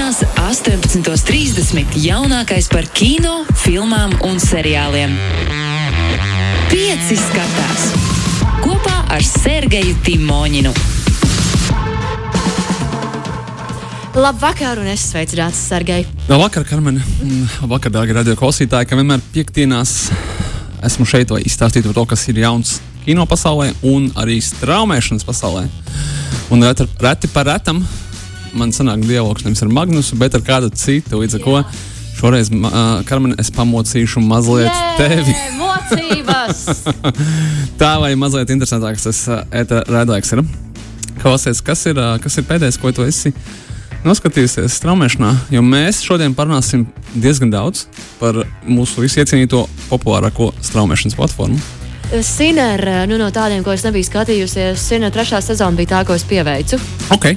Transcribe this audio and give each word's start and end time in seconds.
Piektdienās, 0.00 0.24
18.30. 1.04 1.98
jaunākais 2.00 2.70
par 2.72 2.86
kino, 2.96 3.42
filmām 3.52 4.14
un 4.24 4.38
seriāliem. 4.40 5.12
Pieci 6.70 7.18
skatās 7.20 7.84
kopā 8.64 8.94
ar 9.12 9.20
Sergeju 9.20 9.98
Timoņinu. 10.06 10.72
Labvakar, 14.16 14.80
un 14.80 14.88
es 14.88 15.04
sveicināts 15.12 15.60
Sergei. 15.68 16.08
Labvakar, 16.32 16.64
Karmen. 16.64 17.04
Labvakar, 17.60 17.92
dārgie 18.00 18.16
radio 18.16 18.40
klausītāji, 18.40 18.88
ka 18.88 18.96
vienmēr 18.96 19.20
piekdienās 19.36 19.98
esmu 20.80 21.04
šeit, 21.12 21.28
lai 21.28 21.44
izstāstītu 21.44 21.92
par 21.92 22.00
to, 22.00 22.10
kas 22.16 22.24
ir 22.32 22.40
jauns 22.40 22.78
kino 23.04 23.28
pasaulē 23.28 23.74
un 23.84 24.08
arī 24.16 24.40
straumēšanas 24.48 25.28
pasaulē. 25.28 25.68
Un 26.56 26.64
reti, 26.64 26.88
reti 27.04 27.36
par 27.36 27.52
retam 27.52 27.84
man 28.56 28.72
sanāk 28.74 29.04
dialogs 29.06 29.44
nevis 29.46 29.62
ar 29.64 29.70
Magnusu, 29.72 30.18
bet 30.20 30.34
ar 30.36 30.44
kādu 30.46 30.70
citu. 30.74 31.20
Līdz 31.20 31.38
ar 31.38 31.44
ko 31.44 31.56
šoreiz, 32.18 32.50
uh, 32.52 33.00
Karmen, 33.08 33.36
es 33.40 33.50
pamocīšu 33.54 34.22
mazliet 34.24 34.70
Jē, 34.70 34.96
tevi. 34.98 35.36
Mocības! 35.60 36.66
Tā 37.80 37.94
lai 38.02 38.12
mazliet 38.18 38.52
interesantāks 38.52 39.08
tas 39.08 39.24
uh, 39.30 39.42
redzēks 39.88 40.36
ir. 40.36 40.44
Klausies, 41.20 41.62
kas 41.64 41.84
ir, 41.90 42.00
uh, 42.00 42.16
kas 42.22 42.38
ir 42.40 42.46
pēdējais, 42.48 42.80
ko 42.80 42.92
tu 42.96 43.06
esi 43.08 43.32
noskatījusies 44.04 44.78
straumēšanā? 44.80 45.34
Jo 45.54 45.64
mēs 45.64 46.00
šodien 46.04 46.36
parunāsim 46.36 46.86
diezgan 47.14 47.52
daudz 47.52 47.86
par 48.20 48.42
mūsu 48.68 49.04
visu 49.04 49.20
iecienīto 49.22 49.66
populārāko 49.90 50.52
straumēšanas 50.64 51.18
platformu. 51.18 51.60
Siner, 52.26 52.82
nu 53.06 53.20
no 53.20 53.28
tādiem, 53.30 53.62
ko 53.62 53.70
es 53.70 53.84
nebiju 53.86 54.08
skatījusies, 54.08 54.82
Siner 54.82 55.12
trešā 55.14 55.38
sezona 55.44 55.78
bija 55.78 55.92
tā, 55.92 56.00
ko 56.08 56.16
es 56.18 56.24
pieveicu. 56.26 56.80
Ok, 57.14 57.36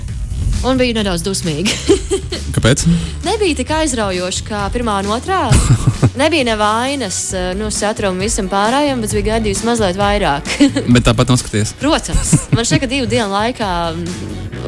Un 0.63 0.77
biju 0.79 0.95
nedaudz 0.95 1.23
dusmīga. 1.25 1.73
kāpēc? 2.55 2.85
Nebija 3.25 3.57
tik 3.59 3.71
aizraujoši 3.75 4.45
kā 4.47 4.61
pirmā 4.71 4.99
un 5.03 5.09
otrā. 5.15 5.41
Nebija 6.21 6.45
nevainas, 6.47 7.17
nu, 7.59 7.67
satrumu 7.73 8.23
visam 8.23 8.47
pārējiem, 8.51 9.01
bet 9.03 9.15
bija 9.17 9.25
gaidījusi 9.33 9.67
mazliet 9.67 9.99
vairāk. 9.99 10.47
Bet 10.93 11.03
tāpat 11.07 11.33
noskaties. 11.33 11.73
Protams, 11.81 12.31
man 12.55 12.67
ka 12.67 12.89
divu 12.89 13.09
dienu 13.11 13.27
laikā, 13.33 13.71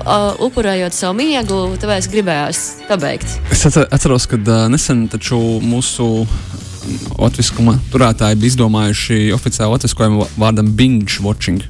uh, 0.01 0.43
upurējot 0.43 0.97
savu 0.97 1.15
miegu, 1.21 1.61
tāpēc 1.79 2.09
gribējās 2.11 2.63
pabeigt. 2.89 3.37
Es 3.53 3.63
atcer- 3.69 3.87
atceros, 3.87 4.27
ka 4.31 4.39
uh, 4.41 4.65
nesen 4.71 5.05
taču 5.11 5.39
mūsu 5.63 6.09
latviskuma 7.17 7.77
turētāji 7.93 8.41
bija 8.41 8.53
izdomājuši 8.53 9.21
oficiālu 9.37 9.77
latviskojumu 9.77 10.27
vārdam 10.41 10.75
binge 10.77 11.21
watching. 11.23 11.63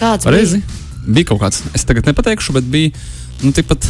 Kāds 0.00 0.28
Pareizi? 0.28 0.60
Bija 1.02 1.32
kaut 1.32 1.40
kāds, 1.42 1.64
es 1.74 1.82
tagad 1.86 2.06
nepateikšu, 2.06 2.54
bet 2.54 2.68
bija 2.70 2.92
nu, 3.42 3.52
tikpat, 3.54 3.86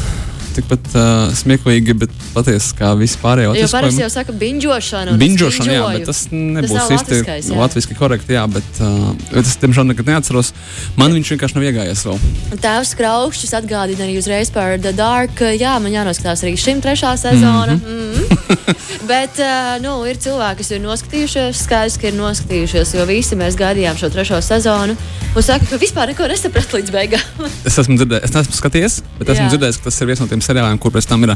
tikpat 0.56 0.94
uh, 0.96 1.32
smieklīgi, 1.36 1.94
bet 2.02 2.12
patiesi 2.34 2.74
kā 2.78 2.92
vispārējie 2.98 3.52
bija? 3.54 3.64
Jo 3.64 3.70
parasti 3.72 4.04
jau 4.04 4.10
saka, 4.12 4.34
bingošana. 4.36 5.16
Binžošana, 5.20 5.74
jā, 5.76 5.86
bet 5.96 6.06
tas 6.10 6.22
nebūs 6.32 6.74
nav 6.76 6.94
īsti 6.96 7.56
latviski 7.56 7.96
korekti, 7.98 8.36
jā, 8.36 8.44
bet 8.52 8.82
uh, 8.84 9.12
es 9.40 9.56
tiemžēl 9.62 9.88
nekad 9.92 10.10
neatceros. 10.12 10.52
Man 11.00 11.14
viņš 11.16 11.34
vienkārši 11.34 11.58
nav 11.58 11.68
iegājies 11.70 12.04
vēl. 12.08 12.22
Tēvs 12.64 12.94
Kraukšķis 13.00 13.56
atgādina 13.60 14.06
arī 14.06 14.18
uzreiz 14.20 14.52
par 14.54 14.76
The 14.80 14.94
Dark. 14.96 15.44
Jā, 15.56 15.78
man 15.82 15.94
jānoskatās 15.94 16.44
arī 16.46 16.56
šim 16.60 16.84
trešā 16.84 17.16
sezona. 17.20 17.76
Mm 17.76 17.84
-hmm. 17.86 18.21
Bet 19.10 19.40
uh, 19.42 19.76
nu, 19.82 19.94
ir 20.08 20.18
cilvēki, 20.22 20.60
kas 20.62 20.70
ir 20.74 20.82
noskatījušies, 20.84 21.64
skaidrs, 21.66 21.98
ka 22.00 22.10
ir 22.10 22.16
noskatījušies, 22.18 22.94
jo 22.98 23.06
visi 23.08 23.38
mēs 23.38 23.58
gaidījām 23.58 23.98
šo 23.98 24.12
trešo 24.12 24.40
sezonu. 24.44 24.96
Un 25.32 25.44
saka, 25.44 25.66
ka 25.70 25.80
vispār 25.80 26.12
neko 26.12 26.28
nesapratu 26.30 26.78
līdz 26.78 26.94
beigām. 26.94 27.44
Es 27.68 27.78
esmu 27.80 27.96
dzirdējis, 28.00 28.28
es 28.28 28.36
neesmu 28.36 28.58
skatījies, 28.58 28.96
bet 29.18 29.32
esmu 29.32 29.46
Jā. 29.46 29.52
dzirdējis, 29.54 29.78
ka 29.80 29.88
tas 29.88 30.00
ir 30.00 30.10
viens 30.10 30.22
no 30.22 30.28
tiem 30.30 30.42
seriāliem, 30.44 30.80
kur 30.82 30.92
pēc 30.94 31.08
tam 31.08 31.24
ir 31.26 31.34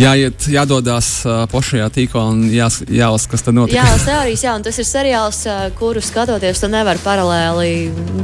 jāiet, 0.00 0.48
jādodas 0.52 1.10
uh, 1.24 1.44
plašajā 1.52 1.86
tīklā 1.94 2.24
un 2.32 2.42
jās, 2.52 2.80
jālasa, 2.90 3.30
kas 3.32 3.46
tur 3.46 3.56
notiek. 3.56 3.78
Jā, 3.78 3.86
tas 3.94 4.08
teorijas, 4.08 4.44
jā, 4.48 4.56
un 4.58 4.66
tas 4.66 4.80
ir 4.82 4.88
seriāls, 4.88 5.44
uh, 5.48 5.62
kuru 5.78 6.02
skatoties, 6.04 6.60
tu 6.62 6.72
nevari 6.72 7.02
paralēli 7.04 7.70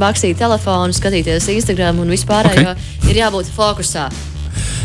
bakstīt 0.01 0.41
telefonu, 0.41 0.93
skatīties 0.95 1.49
Instagram 1.55 2.03
un 2.03 2.13
vispār, 2.13 2.51
Ok. 2.51 2.61
jo 2.61 3.09
ir 3.13 3.23
jābūt 3.23 3.51
fokusā. 3.55 4.09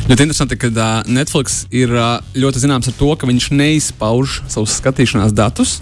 Ļoti 0.08 0.24
interesanti, 0.24 0.56
ka 0.56 0.70
uh, 0.72 0.84
Netflix 1.04 1.66
ir 1.68 1.90
uh, 1.92 2.14
ļoti 2.32 2.62
zināms 2.62 2.88
ar 2.88 2.94
to, 2.96 3.10
ka 3.20 3.28
viņš 3.28 3.50
neizpauž 3.52 4.38
savus 4.48 4.78
skatīšanās 4.80 5.34
datus. 5.36 5.74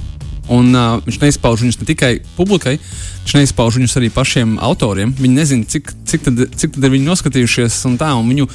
Un 0.52 0.70
uh, 0.74 1.00
viņš 1.02 1.20
neizpauž 1.24 1.64
viņus 1.64 1.80
ne 1.80 1.86
tikai 1.88 2.12
publikai, 2.36 2.76
viņš 3.24 3.34
neizpauž 3.40 3.80
viņus 3.80 3.96
arī 3.98 4.10
pašiem 4.14 4.56
autoriem. 4.62 5.10
Viņi 5.18 5.34
nezina, 5.34 5.66
cik, 5.66 5.90
cik, 6.06 6.22
tad, 6.28 6.42
cik 6.54 6.76
tad 6.76 6.86
ir 6.86 6.92
viņi 6.94 7.08
noskatījušies, 7.08 7.78
un 7.90 7.96
tā, 7.98 8.12
un 8.14 8.28
viņu, 8.30 8.46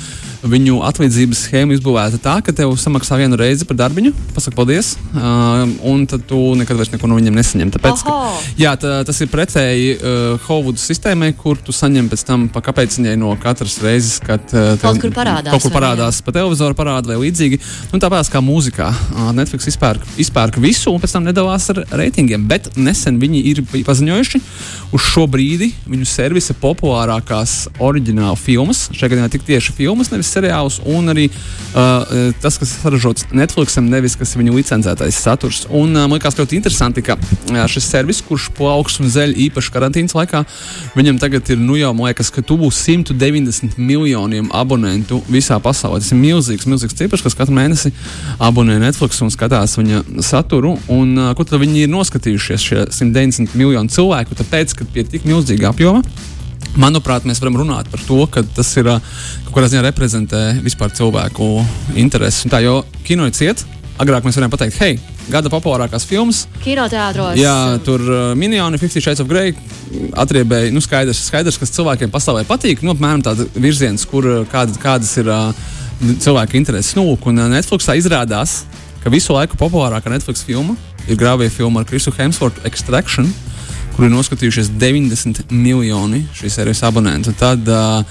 viņu 0.47 0.77
atlīdzības 0.87 1.41
schēma 1.47 1.75
izbūvēta 1.75 2.21
tā, 2.23 2.37
ka 2.45 2.55
tev 2.55 2.71
samaksā 2.79 3.19
vienu 3.19 3.39
reizi 3.39 3.67
par 3.67 3.79
darbiņu, 3.81 4.13
pasaka 4.37 4.55
paldies, 4.55 4.93
uh, 5.11 5.65
un 5.91 6.05
tad 6.07 6.23
tu 6.29 6.39
nekad 6.59 6.79
vairs 6.79 6.93
neko 6.93 7.11
no 7.11 7.19
viņiem 7.19 7.41
nesaņem. 7.41 7.73
Tāpēc, 7.75 8.05
ka, 8.07 8.15
jā, 8.61 8.71
tā, 8.79 8.93
tas 9.07 9.19
ir 9.19 9.31
pretēji 9.33 9.97
uh, 9.97 10.47
Hovudu 10.47 10.79
sistēmai, 10.79 11.33
kur 11.35 11.59
tu 11.59 11.75
saņem 11.75 12.07
pēc 12.11 12.25
tam 12.27 12.47
pa 12.53 12.63
kāpēciņai 12.63 13.17
no 13.19 13.33
katras 13.41 13.81
reizes, 13.83 14.21
kad 14.23 14.47
uh, 14.55 14.73
tev 14.79 14.87
Kaut 14.87 15.03
kur 15.03 15.15
parādās, 15.19 15.51
Kaut 15.51 15.67
kur 15.67 15.75
parādās 15.75 16.23
pa 16.23 16.35
televizoru 16.39 16.77
parādu 16.79 17.11
vai 17.11 17.19
līdzīgi. 17.25 17.59
Nu, 17.91 17.99
tāpēc 17.99 18.31
kā 18.31 18.39
mūzikā 18.43 18.87
Ā, 18.91 19.29
Netflix 19.35 19.67
izpērk, 19.71 20.05
izpērk 20.21 20.57
visu 20.61 20.93
un 20.93 21.01
pēc 21.01 21.15
tam 21.15 21.27
nedalās 21.27 21.67
ar 21.73 21.80
reitingiem. 21.89 22.45
Bet 22.49 22.71
nesen 22.77 23.19
viņi 23.21 23.41
ir 23.51 23.63
paziņojuši 23.87 24.41
uz 24.91 25.05
šo 25.05 25.25
brīdi 25.31 25.71
viņu 25.89 26.07
servisa 26.07 26.55
populārākās 26.59 27.55
oriģināla 27.81 28.35
filmas. 28.39 28.85
Šajā 28.91 29.13
gadījumā 29.13 29.31
tik 29.31 29.45
tieši 29.47 29.75
filmas, 29.77 30.11
nevis 30.11 30.31
seriālus. 30.33 30.79
Un 30.89 31.11
arī 31.13 31.27
uh, 31.31 32.31
tas, 32.43 32.57
kas 32.61 32.75
saražots 32.81 33.27
Netflixam, 33.35 33.87
nevis 33.91 34.17
kas 34.19 34.33
ir 34.35 34.43
viņu 34.43 34.57
licencētais 34.57 35.19
saturs. 35.23 35.63
Un 35.69 35.95
uh, 35.95 36.05
man 36.05 36.17
liekas 36.17 36.37
ļoti 36.39 36.59
interesanti, 36.59 37.03
ka 37.05 37.17
uh, 37.17 37.63
šis 37.71 37.87
servis, 37.91 38.21
kurš 38.25 38.49
plauks 38.57 38.99
un 39.01 39.11
zeļ 39.11 39.35
īpaši 39.47 39.73
karantīnas 39.73 40.15
laikā, 40.17 40.43
viņam 40.97 41.21
tagad 41.21 41.53
ir 41.53 41.61
nu 41.61 41.77
jau, 41.79 41.93
man 41.95 42.11
liekas, 42.11 42.31
ka 42.33 42.43
tuvu 42.45 42.71
190 42.75 43.79
miljoniem 43.79 44.51
abonentu 44.55 45.21
visā 45.31 45.59
pasaulē. 45.63 46.01
Tas 46.03 46.11
ir 46.11 46.19
milzīgs, 46.19 46.67
milzīgs 46.69 46.97
cipars, 46.99 47.23
kas 47.23 47.37
katru 47.37 47.55
mēnesi 47.55 47.93
abonē 48.41 48.79
Netflix 48.81 49.21
un 49.23 49.31
skatās 49.33 49.77
viņa 49.79 50.03
saturu. 50.25 50.75
Un, 50.91 51.15
uh, 51.15 51.31
ko 51.37 51.47
tad 51.47 51.63
viņi 51.63 51.70
ir 51.77 51.89
noskatījušies 51.91 52.67
šie 52.67 52.83
190 52.91 53.55
miljoni 53.59 53.91
cilvēku? 53.91 54.37
Tāpēc, 54.39 54.75
ka 54.77 54.87
pie 54.93 55.05
tik 55.07 55.27
milzīga 55.29 55.71
apjoma. 55.71 56.03
Manuprāt, 56.79 57.25
mēs 57.27 57.41
varam 57.43 57.57
runāt 57.59 57.89
par 57.91 57.99
to, 58.07 58.21
ka 58.31 58.43
tas 58.55 58.69
ir 58.79 58.87
kaut 58.87 59.53
kādā 59.57 59.67
ziņā 59.73 59.83
reprezentē 59.89 60.41
vispār 60.63 60.93
cilvēku 60.95 61.47
intereses. 61.99 62.47
Tā 62.51 62.61
jau 62.63 62.81
kino 63.07 63.27
ir 63.27 63.35
cieta. 63.35 63.67
Agrāk 64.01 64.23
mēs 64.25 64.37
varējām 64.37 64.53
pateikt, 64.53 64.77
hei, 64.81 64.95
gada 65.29 65.51
populārākās 65.51 66.07
filmas. 66.09 66.45
Kinoteātros. 66.63 67.35
Jā, 67.37 67.77
tur 67.85 68.01
uh, 68.07 68.21
minioni, 68.39 68.79
50 68.81 69.03
Shades 69.03 69.21
of 69.21 69.29
Grey 69.29 69.51
atriebēja, 70.17 70.71
nu, 70.73 70.81
skaidrs, 70.81 71.19
skaidrs, 71.27 71.59
kas 71.61 71.75
cilvēkiem 71.75 72.09
pasaulē 72.13 72.45
patīk. 72.49 72.81
Nu, 72.85 72.95
apmēram 72.95 73.21
tāds 73.25 73.51
virziens, 73.53 74.07
kur 74.09 74.25
kāda, 74.49 74.79
kādas 74.81 75.11
ir 75.21 75.29
uh, 75.29 75.51
cilvēku 76.23 76.57
intereses. 76.57 76.95
Nu, 76.97 77.11
un 77.13 77.43
uh, 77.43 77.51
Netflixā 77.51 77.99
izrādās, 77.99 78.61
ka 79.03 79.13
visu 79.13 79.35
laiku 79.35 79.59
populārākā 79.59 80.13
Netflix 80.13 80.41
filma 80.47 80.77
ir 81.07 81.19
grāvīja 81.19 81.53
filma 81.53 81.81
ar 81.81 81.89
Krisu 81.89 82.13
Hemswortu 82.17 82.63
Extraction, 82.67 83.29
kur 83.95 84.07
ir 84.07 84.13
noskatījušies 84.13 84.71
90 84.81 85.51
miljoni 85.51 86.25
šīs 86.37 86.59
serijas 86.59 86.83
abonentu. 86.87 87.33
Tad 87.37 87.67
uh, 87.67 88.01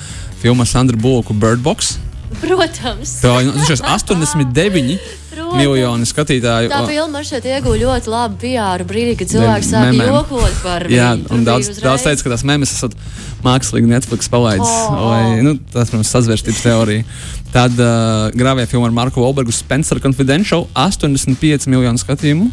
filma 0.42 0.66
ar 0.66 0.70
Sandru 0.70 1.00
Bulku 1.00 1.36
Bird 1.36 1.62
Box. 1.64 1.96
Protams. 2.40 3.16
Tā 3.24 3.32
ir 3.42 3.50
89 3.50 5.00
Protams. 5.34 5.56
miljoni 5.58 6.06
skatītāju. 6.06 6.70
Tā 6.70 6.84
filma 6.86 7.22
šeit 7.26 7.48
ieguva 7.48 7.78
ļoti 7.80 8.12
labu 8.12 8.38
PR 8.44 8.84
brīdī, 8.86 9.16
kad 9.18 9.32
cilvēks 9.32 9.72
sāk 9.72 9.98
jokot 9.98 10.62
par 10.62 10.86
viņu. 10.86 10.94
Jā, 10.94 11.10
un 11.34 11.44
daudz, 11.46 11.72
daudz 11.82 12.06
teica, 12.06 12.22
ka 12.26 12.32
tās 12.36 12.46
mēmijas 12.46 12.76
esat 12.78 12.94
mākslīgi 13.44 13.90
Netflix 13.90 14.30
palaidis. 14.30 14.70
Oh. 14.70 15.10
Vai, 15.10 15.40
nu, 15.44 15.56
tas, 15.72 15.90
protams, 15.90 16.12
sazvērstības 16.14 16.64
teorija. 16.64 17.06
Tad 17.50 17.74
uh, 17.82 18.30
grāvīja 18.38 18.70
filma 18.70 18.86
ar 18.90 18.94
Marku 18.94 19.24
Wolbergu 19.24 19.54
Spencer 19.54 19.98
Confidential 20.02 20.68
85 20.78 21.66
miljonu 21.72 21.98
skatījumu. 21.98 22.50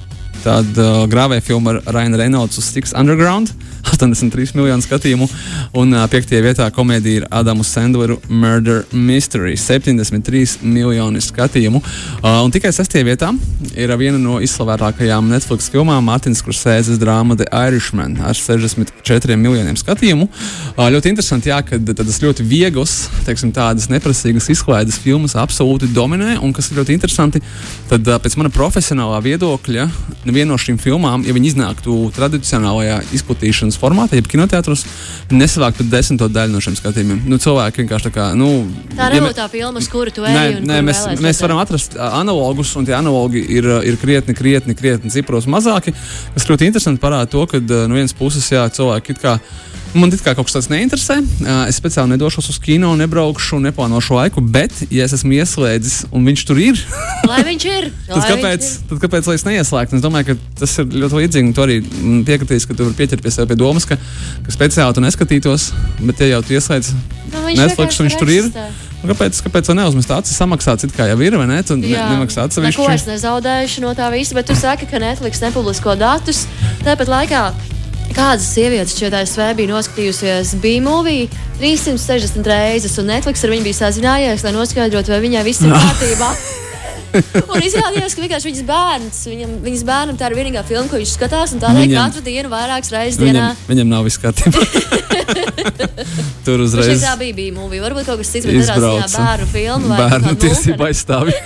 Tad 0.47 0.77
uh, 0.79 1.01
grāvīja 1.11 1.43
filma 1.43 1.73
ar 1.75 1.97
Rainu 1.97 2.15
Reynolds 2.21 2.55
uz 2.61 2.69
Six 2.71 2.93
Underground 2.95 3.51
83 3.91 4.55
miljonu 4.57 4.83
skatījumu. 4.83 5.27
Un 5.77 5.93
uh, 5.95 6.03
piektajā 6.11 6.43
vietā 6.43 6.67
komēdija 6.73 7.21
ir 7.21 7.27
Adamu 7.33 7.63
Sandleru 7.65 8.19
Murder 8.29 8.83
Mystery 8.91 9.55
73 9.57 10.59
miljoni 10.67 11.21
skatījumu. 11.23 11.81
Uh, 11.81 12.41
un 12.43 12.53
tikai 12.53 12.73
sestajā 12.75 13.07
vietā 13.07 13.31
ir 13.73 13.93
viena 13.97 14.19
no 14.21 14.37
izslavētākajām 14.43 15.29
Netflix 15.31 15.71
filmām 15.73 16.05
Mārtiņas 16.07 16.43
Kursēzes 16.45 17.01
drāma 17.01 17.37
The 17.39 17.47
Irishman 17.49 18.19
ar 18.21 18.37
64 18.37 19.39
miljoniem 19.39 19.79
skatījumu. 19.79 20.27
Uh, 20.75 20.87
ļoti 20.93 21.13
interesanti, 21.13 21.51
jā, 21.53 21.61
ka 21.65 21.79
tādas 21.79 22.19
ļoti 22.23 22.45
vieglas, 22.47 22.97
teiksim, 23.27 23.53
tādas 23.55 23.89
neprasīgas 23.93 24.51
izklaides 24.53 24.99
filmas 25.01 25.37
absolūti 25.39 25.89
dominē. 25.95 26.37
Un 26.43 26.53
kas 26.55 26.71
ir 26.71 26.81
ļoti 26.81 26.97
interesanti, 26.97 27.41
tad 27.89 28.07
uh, 28.07 28.19
pēc 28.21 28.37
mana 28.39 28.53
profesionālā 28.53 29.21
viedokļa, 29.25 29.87
neviena 30.27 30.51
no 30.53 30.61
šīm 30.61 30.79
filmām, 30.81 31.25
ja 31.27 31.35
viņi 31.35 31.53
iznāktu 31.53 31.97
tradicionālajā 32.15 33.01
izplatīšanas 33.17 33.76
Netflix 33.77 33.81
formātā, 33.81 34.17
jeb 34.17 34.27
kinoteātros, 34.27 34.83
nesavākt 35.31 35.77
pat 35.81 35.89
desmito 35.91 36.27
daļu 36.29 36.53
no 36.55 36.61
šiem 36.63 36.75
skatījumiem. 36.77 37.21
Nu, 37.29 37.37
cilvēki 37.37 37.83
vienkārši 37.83 38.09
tā 38.09 38.13
kā. 38.15 38.27
Nu, 38.37 38.65
Tā 38.95 39.09
ja 39.13 39.21
nav 39.21 39.29
me- 39.29 39.33
tā 39.37 39.47
filma, 39.49 39.79
kuru 39.91 40.11
tu 40.11 40.23
ej. 40.25 40.33
Nē, 40.33 40.65
nē 40.65 40.81
mēs, 40.83 41.05
mēs 41.21 41.41
varam 41.41 41.57
atrast 41.61 41.95
ā, 41.95 42.11
analogus, 42.21 42.75
un 42.75 42.85
tie 42.85 42.93
analogi 42.97 43.43
ir, 43.49 43.63
ā, 43.63 43.83
ir 43.85 43.97
krietni, 43.97 44.33
krietni, 44.35 44.75
krietni 44.75 45.11
cipros 45.11 45.45
mazāki. 45.45 45.93
Tas 46.33 46.45
ļoti 46.47 46.67
interesanti 46.67 47.01
parāda 47.01 47.29
to, 47.29 47.45
ka 47.45 47.57
ā, 47.57 47.87
no 47.87 47.95
vienas 47.95 48.13
puses 48.13 48.47
jā, 48.49 48.65
cilvēki 48.69 49.11
it 49.15 49.21
kā. 49.23 49.39
Man 49.95 50.11
kā 50.11 50.33
kaut 50.35 50.45
kas 50.45 50.53
tāds 50.57 50.67
neinteresē. 50.69 51.15
Es 51.69 51.77
speciāli 51.79 52.11
nedošos 52.11 52.49
uz 52.51 52.57
kino, 52.59 52.91
nebraukšu, 52.99 53.57
neplānošu 53.63 54.13
laiku, 54.17 54.41
bet, 54.43 54.71
ja 54.91 55.05
es 55.07 55.13
esmu 55.15 55.31
ieslēdzis 55.39 56.09
un 56.11 56.25
viņš 56.27 56.43
tur 56.45 56.59
ir, 56.59 56.75
Lai 57.25 57.39
viņš 57.47 57.65
ir. 57.71 57.87
tad 58.07 58.17
lai 58.19 58.27
kāpēc, 58.29 58.67
viņš 58.67 58.83
ir. 58.83 58.89
tad 58.91 58.99
kāpēc 59.05 59.29
lai 59.31 59.35
es 59.39 59.45
neieslēgtu? 59.47 59.95
Es 59.95 60.03
domāju, 60.03 60.25
ka 60.35 60.59
tas 60.59 60.75
ir 60.83 60.85
ļoti 60.91 61.17
līdzīgi. 61.21 61.47
un 61.47 61.53
Tu 61.55 61.63
arī 61.63 61.77
mm, 61.81 62.19
piekritīs, 62.27 62.67
ka 62.67 62.75
tu 62.75 62.83
vari 62.83 62.99
pieķerties 62.99 63.39
pie 63.47 63.55
domas, 63.67 63.85
ka, 63.87 63.99
ka 64.47 64.55
speciāli 64.55 64.97
tu 64.97 65.03
neskatītos, 65.03 65.69
bet, 66.01 66.23
ja 66.23 66.37
jau 66.37 66.43
tu 66.47 66.57
ieslēdz 66.57 66.95
Nu, 67.27 67.43
Netflix, 67.59 67.99
viņš 67.99 68.15
tur 68.19 68.29
ir. 68.31 68.45
Nu, 69.01 69.11
Kāpēc, 69.11 69.39
kāpēc 69.45 69.67
gan 69.69 69.77
neuzmest 69.81 70.11
acis, 70.15 70.35
samaksāts 70.39 70.87
kā 70.95 71.05
jau 71.11 71.17
ir, 71.21 71.35
vai 71.37 71.45
ne? 71.49 71.59
Tu 71.61 71.75
ne, 71.77 71.91
nemaksā 71.91 72.47
Neko 72.47 72.49
atsevišķi. 72.49 72.85
es 72.95 73.05
nezaudēšu 73.11 73.83
no 73.83 73.91
tā 73.97 74.07
visa, 74.13 74.33
bet 74.37 74.47
tu 74.49 74.55
saki, 74.57 74.87
ka 74.89 75.01
Netflix 75.03 75.43
nepublisko 75.43 75.93
datus. 75.99 76.45
Tāpat 76.85 77.11
laikā 77.11 77.43
kādas 78.15 78.47
sievietes 78.49 78.95
šeit 78.97 79.13
ASV 79.13 79.51
bija 79.59 79.73
noskatījusies 79.75 80.55
B-movie 80.63 81.27
360 81.59 82.47
reizes, 82.49 82.95
un 83.01 83.11
Netflix 83.11 83.43
ar 83.45 83.53
viņu 83.53 83.67
bija 83.67 83.81
sazinājies, 83.83 84.47
lai 84.47 84.55
noskaidrotu, 84.55 85.13
vai 85.13 85.21
viņai 85.27 85.43
viss 85.45 85.61
ir 85.67 85.75
kārtībā. 85.83 86.31
Un 87.53 87.63
izrādījās, 87.65 88.15
ka 88.17 88.23
vienkārši 88.25 88.49
viņas 88.51 88.65
bērns, 88.67 89.19
viņam, 89.31 89.53
viņas 89.65 89.83
bērnam 89.87 90.17
tā 90.19 90.29
ir 90.31 90.35
vienīgā 90.39 90.63
filma, 90.67 90.87
ko 90.91 90.99
viņš 91.01 91.13
skatās, 91.17 91.53
un 91.55 91.63
tādēļ 91.63 91.85
Viņam- 91.87 92.11
katru 92.11 92.25
dienu 92.27 92.51
vairākas 92.51 92.91
reizes 92.93 93.19
dienā. 93.21 93.51
Viņam, 93.53 93.71
viņam 93.71 93.93
nav 93.95 94.07
viss 94.09 94.21
kārtībā. 94.21 94.65
Tur 96.47 96.61
uzreiz 96.63 97.01
tā 97.03 97.13
bija 97.19 97.35
B-movie. 97.35 97.79
Varbūt 97.83 98.05
kaut 98.07 98.21
kas 98.21 98.29
cits, 98.31 98.45
bet 98.47 98.55
katrā 98.69 98.91
ziņā 98.93 99.07
bērnu 99.17 99.47
filmu 99.51 99.89
vai 99.91 99.97
Bērnu 100.03 100.35
tiesību 100.39 100.85
aizstāvi. 100.87 101.33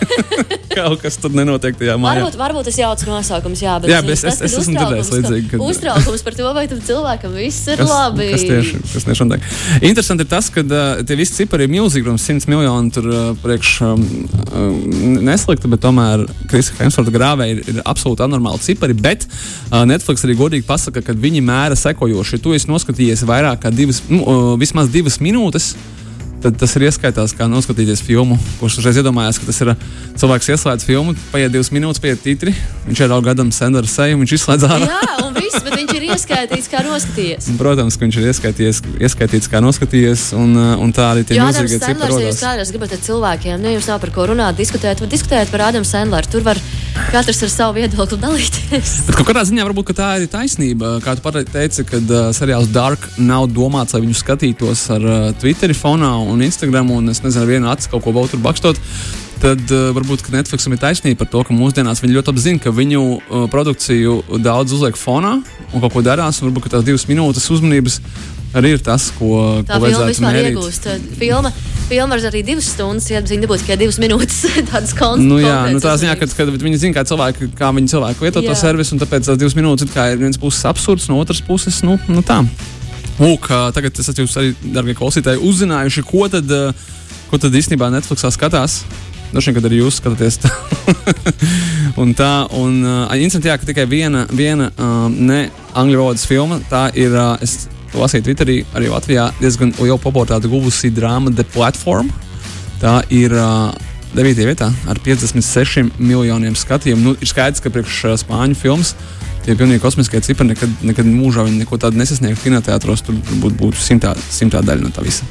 Kaut 0.71 1.01
kas 1.03 1.17
tur 1.19 1.33
nenotiek 1.35 1.75
tajā 1.75 1.97
mājā. 1.99 2.21
Varbūt, 2.21 2.35
varbūt 2.39 2.67
tas 2.69 2.77
jauks 2.79 3.03
nosaukums, 3.09 3.59
jā, 3.59 3.73
bet, 3.83 3.91
Jā, 3.91 3.97
bet 4.05 4.13
es- 4.15 4.21
tas, 4.23 4.37
es- 4.39 4.53
es 4.53 4.59
esmu 4.61 4.77
dzirdējis 4.77 5.09
līdzīgi, 5.17 5.47
kad- 5.51 5.63
Uztraukums 5.65 6.23
par 6.23 6.37
to, 6.37 6.51
vai 6.55 6.63
tam 6.71 6.79
cilvēkam 6.87 7.33
viss 7.35 7.65
ir 7.67 7.81
Kas, 7.81 7.89
labi. 7.91 8.27
kas 8.31 8.45
tieši, 8.47 8.79
kas 8.93 9.07
tieši 9.09 9.27
notiek? 9.27 9.49
Interesanti 9.81 10.23
ir 10.23 10.29
tas, 10.31 10.47
ka 10.53 10.63
uh, 10.63 11.01
tie 11.03 11.17
visi 11.19 11.35
cipari 11.41 11.67
ir 11.67 11.73
milzīgi, 11.73 12.05
protams, 12.07 12.23
100 12.29 12.47
miljoni 12.53 12.93
tur 12.95 13.09
uh, 13.11 13.19
priekš 13.43 13.73
um, 13.89 14.05
um, 14.53 15.17
neslikti, 15.61 15.69
bet 15.69 15.81
tomēr 15.81 16.25
Krista 16.49 16.83
Hemsforta 16.83 17.11
grāvē 17.11 17.47
ir, 17.51 17.61
ir 17.67 17.81
absolūti 17.85 18.23
anormāli 18.23 18.61
cipari. 18.61 18.93
Bet 18.93 19.27
uh, 19.71 19.85
Netflix 19.85 20.23
arī 20.25 20.35
godīgi 20.35 20.65
pasaka, 20.65 21.01
ka 21.01 21.13
viņi 21.13 21.41
mēra 21.41 21.75
sekojoši. 21.75 22.41
Tu 22.41 22.55
esi 22.55 22.69
noskatījies 22.69 23.25
vairāk 23.25 23.61
kā 23.61 23.71
divas, 23.71 24.01
nu, 24.09 24.23
uh, 24.23 24.57
vismaz 24.59 24.89
divas 24.89 25.19
minūtes. 25.19 25.75
Tad 26.41 26.55
tas 26.57 26.71
ir 26.73 26.87
ieskaitās, 26.87 27.35
kā 27.37 27.45
noskatīties 27.45 28.01
filmu. 28.01 28.37
Kurš 28.57 28.79
uzreiz 28.81 28.97
iedomājās, 28.97 29.37
ka 29.37 29.45
tas 29.45 29.59
ir 29.61 29.73
uh, 29.75 29.83
cilvēks, 30.17 30.49
ieslēdz 30.55 30.85
filmu, 30.87 31.13
paiet 31.29 31.53
divas 31.53 31.69
minūtes, 31.73 32.01
paiet 32.01 32.23
titri. 32.23 32.55
Viņš 32.87 33.03
ir 33.05 33.13
augādams 33.13 33.59
Sanders 33.61 33.93
seju, 33.93 34.17
viņš 34.23 34.33
izslēdz 34.39 34.65
ārā. 34.65 34.87
Jā, 34.89 35.17
un 35.27 35.37
viss, 35.37 35.61
bet 35.61 35.75
viņš 35.77 35.93
ir 35.99 36.07
ieskaitīts, 36.09 36.69
kā 36.71 36.81
noskatījies. 36.87 37.51
Un, 37.51 37.59
Protams, 37.61 37.97
ka 37.97 38.07
viņš 38.07 38.17
ir 38.17 38.29
ieskaitījies, 38.31 38.81
ieskaitīts, 39.05 39.51
kā 39.53 39.61
noskatījies, 39.61 40.25
un, 40.39 40.55
uh, 40.57 40.73
un 40.81 40.95
tā 40.97 41.11
arī 41.13 41.27
tie 41.29 41.37
milzīgie 41.37 41.77
cipari 41.83 42.17
ja 42.17 42.31
jūs 42.31 42.41
kādreiz 42.41 42.73
gribat 42.73 42.95
ar 42.97 43.03
cilvēkiem, 43.05 43.61
ne 43.61 43.75
jums 43.75 43.89
nav 43.91 44.01
par 44.01 44.13
ko 44.15 44.25
runāt, 44.31 44.57
diskutēt, 44.57 45.01
tad 45.01 45.13
diskutējiet 45.13 45.53
par 45.53 45.67
Ādamu 45.69 45.87
Sandleru. 45.87 46.31
Tur 46.31 46.45
var 46.45 46.59
katrs 47.11 47.41
ar 47.45 47.51
savu 47.51 47.77
viedokli 47.79 48.19
dalīties. 48.21 48.93
Bet 49.07 49.17
kaut 49.17 49.29
kādā 49.29 49.43
ziņā 49.47 49.65
varbūt 49.67 49.93
tā 49.97 50.09
ir 50.21 50.29
taisnība. 50.31 50.97
Kā 51.03 51.15
tu 51.17 51.23
pati 51.25 51.43
teici, 51.47 51.85
kad 51.87 52.11
uh, 52.11 52.29
seriāls 52.35 52.69
Dark 52.73 53.05
nav 53.19 53.47
domāts, 53.51 53.95
lai 53.95 54.03
viņu 54.05 54.17
skatītos 54.19 54.85
ar 54.95 55.07
uh, 55.07 55.29
Twitter 55.41 55.73
fonā 55.77 56.13
un 56.33 56.45
Instagram, 56.45 56.93
un 56.97 57.13
es 57.13 57.21
nezinu, 57.23 57.43
ar 57.43 57.49
vienu 57.49 57.71
acu 57.71 57.91
kaut 57.93 58.05
ko 58.05 58.15
vēl 58.15 58.31
tur 58.31 58.41
bakstot. 58.43 58.79
Tad 59.41 59.71
uh, 59.73 59.87
varbūt 59.95 60.27
Netflixam 60.29 60.75
ir 60.75 60.81
taisnība 60.81 61.23
par 61.23 61.31
to, 61.31 61.41
ka 61.47 61.55
mūsdienās 61.55 62.03
viņi 62.03 62.17
ļoti 62.17 62.29
labi 62.29 62.43
zina, 62.43 62.61
ka 62.61 62.73
viņu 62.77 63.01
uh, 63.01 63.47
produkciju 63.49 64.19
daudz 64.43 64.75
uzliek 64.77 64.99
fonā 64.99 65.39
un 65.71 65.81
kaut 65.81 65.95
ko 65.95 66.03
darās. 66.05 66.43
Varbūt 66.43 66.69
tās 66.75 66.85
divas 66.85 67.07
minūtes 67.09 67.49
uzmanības 67.49 67.97
arī 68.57 68.73
ir 68.75 68.83
tas, 68.83 69.09
ko, 69.15 69.61
Tā 69.65 69.77
ko 69.77 69.85
vajadzētu 69.85 70.11
vispār 70.11 70.35
mērīt. 70.35 70.51
iegūst. 70.51 70.87
Filma, 71.19 71.51
filma 71.87 72.17
var 72.17 72.27
arī 72.31 72.41
divas 72.45 72.67
stundas, 72.73 73.07
ja 73.11 73.21
viņi 73.23 73.45
nebūtu 73.45 73.65
tikai 73.65 73.77
divas 73.79 73.99
minūtes. 74.01 74.41
Tādas 74.71 74.93
koncepts. 74.97 75.29
Nu, 75.29 75.39
jā, 75.41 75.57
nu, 75.71 75.81
tā 75.83 75.95
ziņā, 76.01 76.17
kad, 76.19 76.35
kad 76.37 76.51
viņi 76.51 76.81
zina, 76.83 76.97
kā 76.99 77.05
cilvēki, 77.07 77.51
kā 77.57 77.71
viņi 77.77 77.95
cilvēki 77.95 78.27
lieto 78.27 78.43
to 78.45 78.57
servisu, 78.59 78.95
un 78.95 79.03
tāpēc 79.03 79.31
tās 79.31 79.39
divas 79.39 79.57
minūtes 79.57 79.87
ir 79.87 80.05
ir 80.11 80.21
viens 80.21 80.39
puses 80.41 80.67
absurds, 80.67 81.07
no 81.11 81.19
otras 81.23 81.41
puses, 81.45 81.81
nu, 81.87 81.97
nu 82.11 82.25
tā. 82.25 82.43
Lūk, 83.21 83.51
tagad 83.75 83.99
es 84.01 84.09
esmu 84.09 84.25
arī, 84.41 84.51
darbie 84.73 84.95
klausītāji, 84.97 85.43
uzzinājuši, 85.45 86.01
ko 86.07 86.25
tad, 86.31 86.49
ko 87.29 87.39
tad 87.41 87.53
īstenībā 87.53 87.91
Netflixā 87.93 88.31
skatās. 88.33 88.81
Vien, 89.31 89.53
kad 89.55 89.67
arī 89.67 89.77
jūs 89.79 89.99
skatāties 90.01 90.39
tā. 90.41 90.49
un 92.01 92.15
tā, 92.17 92.31
un 92.57 92.81
uh, 92.81 93.13
interesanti, 93.13 93.47
jā, 93.47 93.59
ka 93.61 93.69
tikai 93.69 93.85
viena, 93.87 94.25
viena 94.33 94.71
um, 94.73 95.13
ne 95.29 95.45
angļu 95.77 96.01
valodas 96.01 96.25
filma, 96.27 96.57
tā 96.67 96.87
ir, 96.99 97.13
uh, 97.13 97.37
es 97.45 97.69
lasīju 97.93 98.25
Twitterī, 98.25 98.57
arī 98.75 98.89
Latvijā 98.91 99.29
diezgan 99.37 99.71
lielu 99.77 99.99
popularitāti 100.01 100.51
guvusi 100.51 100.91
drāma 100.91 101.31
The 101.37 101.45
Platform. 101.53 102.09
Tā 102.81 102.97
ir 103.13 103.37
uh, 103.37 103.69
9. 104.17 104.43
vietā 104.49 104.67
ar 104.89 104.99
56 105.05 105.93
miljoniem 106.01 106.57
skatījumu. 106.57 107.05
Nu, 107.05 107.15
ir 107.21 107.29
skaidrs, 107.29 107.63
ka 107.63 107.71
priekš 107.71 108.03
uh, 108.09 108.17
spāņu 108.19 108.57
filmas 108.59 108.95
tie 109.45 109.55
pilnīgi 109.57 109.81
kosmiskie 109.83 110.21
cipari 110.25 110.53
nekad, 110.53 110.73
nekad 110.85 111.07
mūžā 111.09 111.45
viņi 111.47 111.63
neko 111.63 111.79
tādu 111.81 111.99
nesasniegtu 112.01 112.45
kinoteātros. 112.47 113.03
Tur 113.05 113.17
būtu 113.41 113.55
būt 113.59 113.79
simtā, 113.81 114.13
simtā 114.29 114.61
daļa 114.65 114.85
no 114.85 114.91
tā 114.93 115.05
visa. 115.05 115.27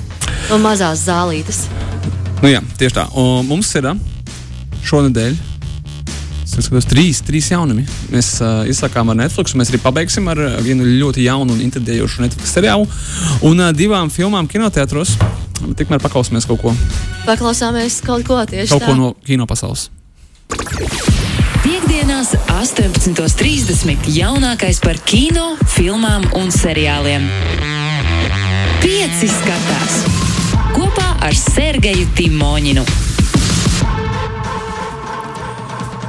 Un 0.54 0.64
mazās 0.64 1.04
zālītes. 1.06 1.64
Nu, 2.40 2.48
jā, 2.50 2.62
tieši 2.80 2.96
tā. 2.96 3.06
Un 3.20 3.46
mums 3.48 3.70
ir 3.78 3.90
šonadēļ. 4.90 5.38
Es 6.50 6.66
skatos, 6.66 6.86
trīs, 6.90 7.20
trīs 7.22 7.46
jaunumi. 7.52 7.84
Mēs 8.10 8.32
uh, 8.42 8.64
izsakām 8.68 9.12
ar 9.12 9.16
Netflix, 9.20 9.54
un 9.54 9.62
mēs 9.62 9.70
arī 9.70 9.78
pabeigsim 9.84 10.26
ar 10.32 10.40
vienu 10.64 10.82
ļoti 10.84 11.22
jaunu 11.24 11.54
un 11.54 11.62
intriģējošu 11.62 12.24
Netflix 12.24 12.56
seriālu 12.56 12.88
un 13.46 13.62
uh, 13.62 13.70
divām 13.76 14.10
filmām 14.10 14.50
kinoteātros. 14.50 15.14
Tikmēr 15.78 16.02
paklausīsimies 16.02 16.48
kaut 16.50 16.64
ko, 16.64 16.74
Paklausāmies 17.28 18.00
kaut 18.02 18.26
ko 18.26 18.40
tieši 18.50 18.72
kaut 18.74 18.86
ko 18.88 18.92
tā. 18.92 18.98
no 18.98 19.12
kino 19.24 19.46
pasaules. 19.46 19.90
Piektdienās, 22.20 23.06
18.30. 23.08 24.10
jaunākais 24.12 24.76
par 24.84 24.98
kino, 25.08 25.54
filmām 25.72 26.26
un 26.36 26.50
seriāliem. 26.52 27.22
Pieci 28.82 29.30
skatās 29.32 29.94
kopā 30.74 31.06
ar 31.24 31.32
Sergeju 31.32 32.10
Timoņinu. 32.18 32.84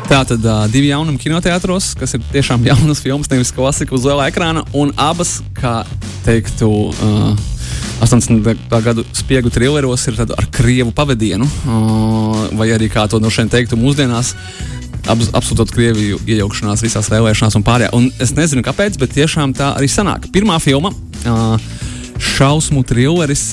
Tā 0.09 0.19
tad 0.33 0.43
uh, 0.43 0.65
divi 0.73 0.91
jaunumi 0.91 1.21
kinoteātros, 1.21 1.93
kas 1.95 2.17
ir 2.19 2.27
tiešām 2.35 2.67
jaunas 2.67 2.99
filmas, 2.99 3.31
nevis 3.31 3.55
klasika 3.55 3.95
uz 3.95 4.03
liela 4.03 4.27
ekrāna, 4.27 4.65
un 4.75 4.91
abas, 4.99 5.37
kā 5.55 5.85
teiktu, 6.27 6.91
uh, 6.91 8.03
80. 8.03 8.51
gadu 8.83 9.07
spiegu 9.15 9.47
trilleros 9.47 10.03
ir 10.11 10.19
ar 10.27 10.51
krievu 10.51 10.91
pavadienu, 10.91 11.47
uh, 11.47 12.45
vai 12.59 12.73
arī 12.75 12.91
kā 12.91 13.07
to 13.07 13.23
no 13.23 13.31
šiem 13.31 13.47
teiktu 13.47 13.79
mūsdienās. 13.79 14.35
Abs- 14.35 14.80
Absolūti 15.11 15.75
Krieviju 15.75 16.19
iejaukšanās 16.29 16.83
visās 16.85 17.09
vēlēšanās 17.11 17.57
un 17.59 17.65
pārējā. 17.67 17.91
Un 17.97 18.09
es 18.23 18.31
nezinu, 18.37 18.63
kāpēc, 18.65 18.97
bet 19.01 19.15
tiešām 19.17 19.55
tā 19.57 19.73
arī 19.77 19.89
sanāk. 19.91 20.29
Pirmā 20.31 20.55
filma 20.63 20.93
uh,- 20.93 21.55
šausmu 22.35 22.83
trilleris 22.87 23.51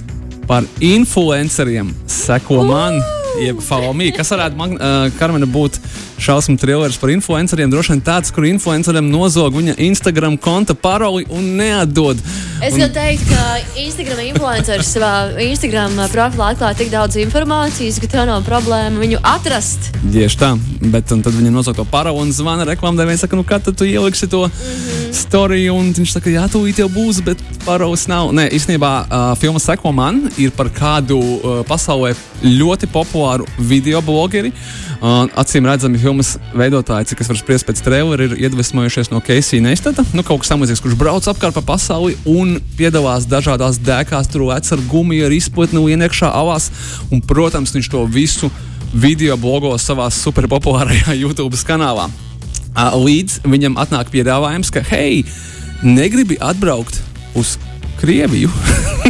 par 0.48 0.66
influenceriem. 0.80 1.90
Seko 2.06 2.62
man, 2.68 3.00
jeb 3.42 3.60
Falomī. 3.64 4.12
Kas 4.16 4.30
varētu 4.32 4.58
man, 4.58 4.76
uh, 4.76 5.08
Karmena, 5.18 5.48
būt 5.50 5.80
šausmu 6.22 6.58
trilleris 6.60 6.98
par 7.00 7.12
influenceriem? 7.12 7.70
Droši 7.72 7.96
vien 7.96 8.04
tāds, 8.06 8.32
kur 8.34 8.46
influencerim 8.48 9.10
nozog 9.10 9.58
viņa 9.58 9.78
Instagram 9.88 10.38
konta 10.38 10.78
paroli 10.78 11.26
un 11.34 11.56
neatdod. 11.58 12.22
Es 12.58 12.74
Un- 12.74 12.80
gribēju 12.80 12.90
teikt, 12.90 13.28
ka 13.30 13.42
Instagram 13.78 14.20
influenceris 14.32 14.88
savā 14.90 15.12
Instagram 15.44 15.92
profilā 16.10 16.48
atklāja 16.54 16.74
tik 16.80 16.88
daudz 16.90 17.14
informācijas, 17.22 18.00
ka 18.02 18.08
tev 18.10 18.24
nav 18.26 18.42
problēma 18.48 18.98
viņu 18.98 19.20
atrast. 19.22 19.92
Tieši 20.02 20.40
tā, 20.40 20.48
bet 20.90 21.06
tad 21.06 21.30
viņa 21.36 21.52
nosauc 21.54 21.78
to 21.78 21.84
paroli 21.86 22.24
un 22.24 22.32
zvana 22.34 22.66
reklāmdevējai. 22.66 23.20
Saka, 23.22 23.38
nu, 23.38 23.44
kad 23.46 23.62
tu 23.62 23.86
ieliksi 23.86 24.26
to 24.26 24.48
mm 24.48 24.50
-hmm. 24.50 25.12
storiju? 25.14 25.74
Un 25.74 25.92
viņš 25.94 26.12
saka, 26.12 26.30
jā, 26.30 26.48
tūlīt 26.50 26.82
jau 26.82 26.88
būs, 26.88 27.22
bet 27.22 27.38
paroles 27.64 28.08
nav. 28.08 28.32
Nē, 28.32 28.50
īstenībā 28.50 28.92
uh, 29.06 29.38
filma 29.38 29.58
Seko 29.58 29.92
man 29.92 30.30
ir 30.36 30.50
par 30.50 30.66
kādu 30.66 31.18
uh, 31.18 31.64
pasaulē 31.68 32.14
ļoti 32.42 32.86
populāru 32.86 33.46
video 33.58 34.00
blogeri. 34.00 34.52
Uh, 34.98 35.28
acīm 35.38 35.66
redzami, 35.68 35.98
filmas 35.98 36.32
veidotāji, 36.58 37.12
cik 37.12 37.20
es 37.22 37.28
varu 37.30 37.38
spriest 37.38 37.66
pēc 37.68 37.82
trailer, 37.86 38.20
ir 38.20 38.32
iedvesmojušies 38.34 39.12
no 39.12 39.20
Keisija 39.20 39.62
Neistata. 39.62 40.02
Nu, 40.12 40.24
kaut 40.26 40.40
kas 40.42 40.50
tamlīdzīgs, 40.50 40.82
kurš 40.82 40.96
brauc 40.98 41.28
apkārt 41.30 41.54
pa 41.54 41.62
pasauli 41.62 42.16
un 42.26 42.47
piedalās 42.78 43.26
dažādās 43.28 43.80
dēkās, 43.84 44.30
tur 44.32 44.46
lec 44.48 44.68
ar 44.74 44.82
gumiju, 44.90 45.26
ar 45.28 45.34
izplatni, 45.36 45.82
ienākšā 45.94 46.30
avās. 46.34 46.70
Un, 47.12 47.22
protams, 47.24 47.74
viņš 47.76 47.90
to 47.92 48.04
visu 48.10 48.50
video 48.94 49.36
blogos 49.40 49.84
savā 49.88 50.08
superpopulārajā 50.14 51.16
YouTube 51.22 51.58
kanālā. 51.68 52.08
Līdz 52.78 53.40
viņam 53.48 53.78
atnāk 53.80 54.12
piedāvājums, 54.12 54.70
ka, 54.74 54.84
hei, 54.92 55.24
negribi 55.82 56.38
atbraukt 56.40 57.00
uz 57.38 57.56
Krieviju, 57.98 58.50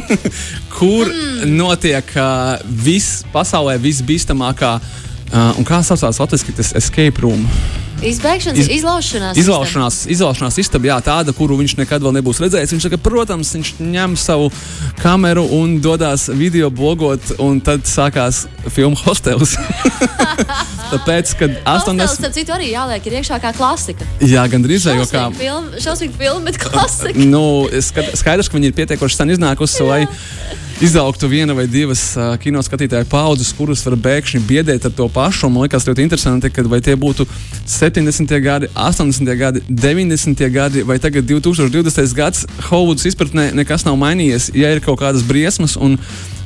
kur 0.78 1.10
mm. 1.10 1.50
notiek 1.58 2.14
uh, 2.16 2.56
viss 2.64 3.20
pasaulē 3.34 3.74
visbīstamākā, 3.82 4.70
uh, 4.80 5.58
un 5.60 5.68
kā 5.68 5.82
saucās 5.84 6.22
latviešu, 6.22 6.56
tas 6.56 6.72
escape 6.80 7.20
room. 7.20 7.44
Izbēgšanas, 7.98 8.58
Iz, 8.62 8.68
izlaušanās. 8.78 9.38
Izlaušanās, 9.40 9.96
izlaušanās 10.14 10.58
istaba, 10.62 10.86
jā, 10.86 10.98
tāda, 11.02 11.32
kuru 11.34 11.56
viņš 11.58 11.74
nekad 11.80 12.04
vēl 12.04 12.14
nebūs 12.20 12.38
redzējis. 12.44 12.74
Viņš 12.76 12.84
saka, 12.86 12.98
protams, 13.02 13.50
viņš 13.56 13.72
ņem 13.82 14.14
savu 14.20 14.52
kameru 15.02 15.42
un 15.56 15.78
dodas 15.82 16.28
video 16.30 16.70
blogot, 16.70 17.32
un 17.42 17.58
tad 17.64 17.88
sākās 17.90 18.44
filmu 18.70 18.98
hostels. 19.02 19.56
Tāpēc, 20.92 21.34
kad 21.40 21.58
80. 21.64 22.04
Hostels, 22.04 22.38
citu 22.38 22.54
arī 22.54 22.70
jāliek 22.70 23.10
ir 23.10 23.18
iekšā 23.18 23.40
kā 23.42 23.50
klasika. 23.56 24.06
Jā, 24.22 24.46
gandrīz 24.52 24.86
vai 24.86 25.00
kā. 25.10 25.26
Šausmīgi 25.82 26.14
filma, 26.22 26.46
bet 26.46 26.62
klasika. 26.62 27.18
nu, 27.18 27.66
skaidrs, 27.82 28.46
ka 28.46 28.60
viņi 28.60 28.70
ir 28.70 28.78
pietiekoši 28.78 29.22
sen 29.22 29.34
iznākusi, 29.34 29.82
izaugtu 30.80 31.26
viena 31.28 31.54
vai 31.54 31.66
divas 31.66 32.02
uh, 32.14 32.36
kino 32.38 32.60
skatītāju 32.62 33.08
paudzes, 33.10 33.50
kuras 33.56 33.80
var 33.86 33.96
bēgšņi 33.98 34.40
biedēt 34.46 34.86
ar 34.86 34.92
to 34.94 35.08
pašu. 35.10 35.50
Man 35.50 35.64
liekas, 35.66 35.86
ļoti 35.88 36.04
interesanti, 36.06 36.50
ka 36.54 36.62
vai 36.70 36.78
tie 36.84 36.94
būtu 36.98 37.26
70. 37.66 38.34
gadi, 38.44 38.70
80. 38.78 39.32
gadi, 39.40 39.62
90. 39.68 40.44
gadi 40.54 40.84
vai 40.86 41.00
tagad 41.02 41.26
2020. 41.26 42.14
gads, 42.14 42.46
Hollywoods 42.68 43.08
izpratnē 43.10 43.50
nekas 43.58 43.86
nav 43.88 43.98
mainījies. 43.98 44.52
Ja 44.54 44.70
ir 44.74 44.82
kaut 44.84 45.00
kādas 45.02 45.26
briesmas 45.26 45.74
un 45.74 45.98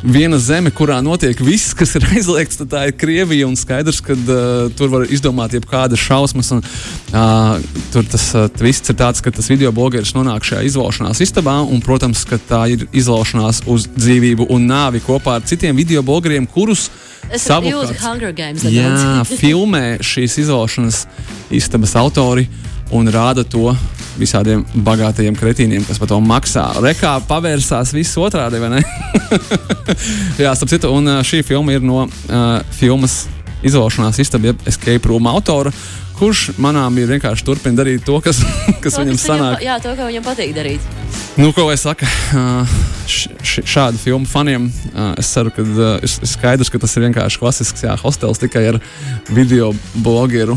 viena 0.03 0.39
zeme, 0.39 0.73
kurā 0.75 0.99
notiek 1.05 1.39
viss, 1.43 1.73
kas 1.79 1.95
ir 1.99 2.07
aizliegts, 2.15 2.59
tad 2.61 2.73
tā 2.73 2.83
ir 2.89 2.97
Krievija. 2.99 3.49
Un 3.49 3.57
skaidrs, 3.59 4.03
ka 4.05 4.17
uh, 4.17 4.71
tur 4.77 4.91
var 4.93 5.07
izdomāt 5.13 5.55
jebkādas 5.57 6.03
šausmas. 6.03 6.53
Un, 6.57 6.63
uh, 7.13 7.57
tur 7.95 8.07
tas 8.11 8.29
uh, 8.39 8.49
viss 8.63 8.85
ir 8.91 8.99
tāds, 8.99 9.23
ka 9.25 9.33
tas 9.35 9.51
video 9.51 9.73
blogeris 9.75 10.15
nonāk 10.17 10.47
šajā 10.49 10.67
izlaušanās 10.71 11.23
istabā. 11.25 11.61
Un, 11.63 11.83
protams, 11.85 12.27
ka 12.29 12.41
tā 12.49 12.65
ir 12.75 12.87
izlaušanās 12.93 13.65
uz 13.71 13.89
dzīvību 13.97 14.51
un 14.53 14.69
nāvi 14.71 15.03
kopā 15.05 15.39
ar 15.41 15.49
citiem 15.49 15.79
video 15.79 16.05
blogeriem, 16.07 16.49
kurus 16.51 16.89
savukārt, 17.39 17.95
Games, 18.37 18.65
jā, 18.67 18.91
filmē 19.39 20.03
šīs 20.05 20.41
izlaušanas 20.43 21.05
istabas 21.55 21.95
autori 21.97 22.49
un 22.93 23.09
rāda 23.13 23.45
to 23.49 23.73
visādiem 24.21 24.65
bagātajiem 24.85 25.37
kretīniem, 25.39 25.85
kas 25.89 26.01
par 26.01 26.11
to 26.11 26.19
maksā. 26.23 26.67
Rekā 26.85 27.15
pavērsās 27.29 27.95
viss 27.97 28.19
otrādi, 28.21 28.61
vai 28.61 28.75
ne? 28.75 28.83
Jā, 30.43 30.53
starp 30.53 30.73
citu, 30.73 30.93
un 30.93 31.09
šī 31.25 31.43
filma 31.47 31.77
ir 31.77 31.85
no 31.85 32.05
uh, 32.05 32.59
filmas 32.77 33.23
izolēšanās 33.65 34.21
istaba, 34.23 34.51
jeb 34.51 34.69
escape 34.69 35.09
room 35.09 35.29
autora. 35.31 35.73
Kurš 36.23 36.53
manām 36.63 36.95
ir 37.03 37.09
vienkārši 37.11 37.43
turpina 37.43 37.81
darīt 37.81 38.05
to, 38.07 38.21
kas, 38.23 38.39
kas 38.85 38.95
to, 38.95 39.03
viņam 39.03 39.17
kas 39.17 39.25
sanāk? 39.27 39.57
Viņam, 39.59 39.67
jā, 39.67 39.79
to, 39.83 39.95
ko 39.99 40.07
viņam 40.07 40.27
patīk 40.29 40.53
darīt. 40.55 40.93
Nu, 41.35 41.49
ko 41.57 41.65
lai 41.67 41.75
saka, 41.81 42.07
šādu 43.09 43.99
filmu 43.99 44.29
faniem, 44.31 44.69
es 45.19 45.33
ceru, 45.35 45.51
ka 45.51 45.65
ir 45.65 46.07
skaidrs, 46.07 46.71
ka 46.71 46.79
tas 46.79 46.95
ir 46.95 47.09
vienkārši 47.09 47.43
klasisks 47.43 47.83
jā, 47.89 47.97
hostels 48.05 48.39
tikai 48.39 48.69
ar 48.71 48.81
video 49.33 49.73
blogeru 50.05 50.55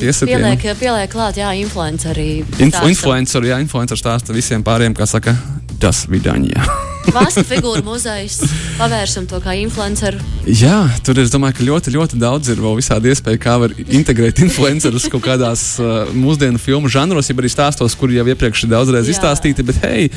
piesatienu. 0.00 0.56
Pieliek, 0.56 0.68
pieliek 0.82 1.14
klāt, 1.14 1.38
jā, 1.38 1.54
influenceri. 1.62 2.30
Inf 2.58 2.82
influenceri, 2.90 3.52
jā, 3.54 3.62
influenceri 3.62 4.02
stāsta 4.02 4.34
visiem 4.34 4.66
pāriem, 4.66 4.98
kā 4.98 5.06
saka, 5.06 5.38
tas 5.78 6.08
vidaņā. 6.10 6.66
Vāsta 7.14 7.42
figūra 7.46 7.80
muzejs, 7.86 8.38
pavērsim 8.78 9.26
to 9.30 9.38
kā 9.44 9.54
influenceru. 9.62 10.20
Jā, 10.48 10.80
tur 11.06 11.18
es 11.22 11.30
domāju, 11.32 11.56
ka 11.58 11.66
ļoti, 11.68 11.92
ļoti 11.94 12.18
daudz 12.20 12.50
ir 12.52 12.60
vēl 12.62 12.76
visādi 12.80 13.12
iespēja, 13.12 13.40
kā 13.42 13.54
var 13.62 13.72
integrēt 13.86 14.40
influencerus 14.46 15.08
kaut 15.12 15.24
kādās 15.26 15.62
uh, 15.82 16.10
mūsdienu 16.16 16.60
filmu 16.62 16.90
žanros, 16.92 17.30
ja 17.30 17.36
arī 17.38 17.50
stāstos, 17.52 17.96
kur 17.98 18.12
jau 18.12 18.26
iepriekš 18.28 18.66
ir 18.66 18.72
daudzreiz 18.74 19.08
izstāstīti, 19.14 19.64
bet 19.68 19.80
hei, 19.86 20.08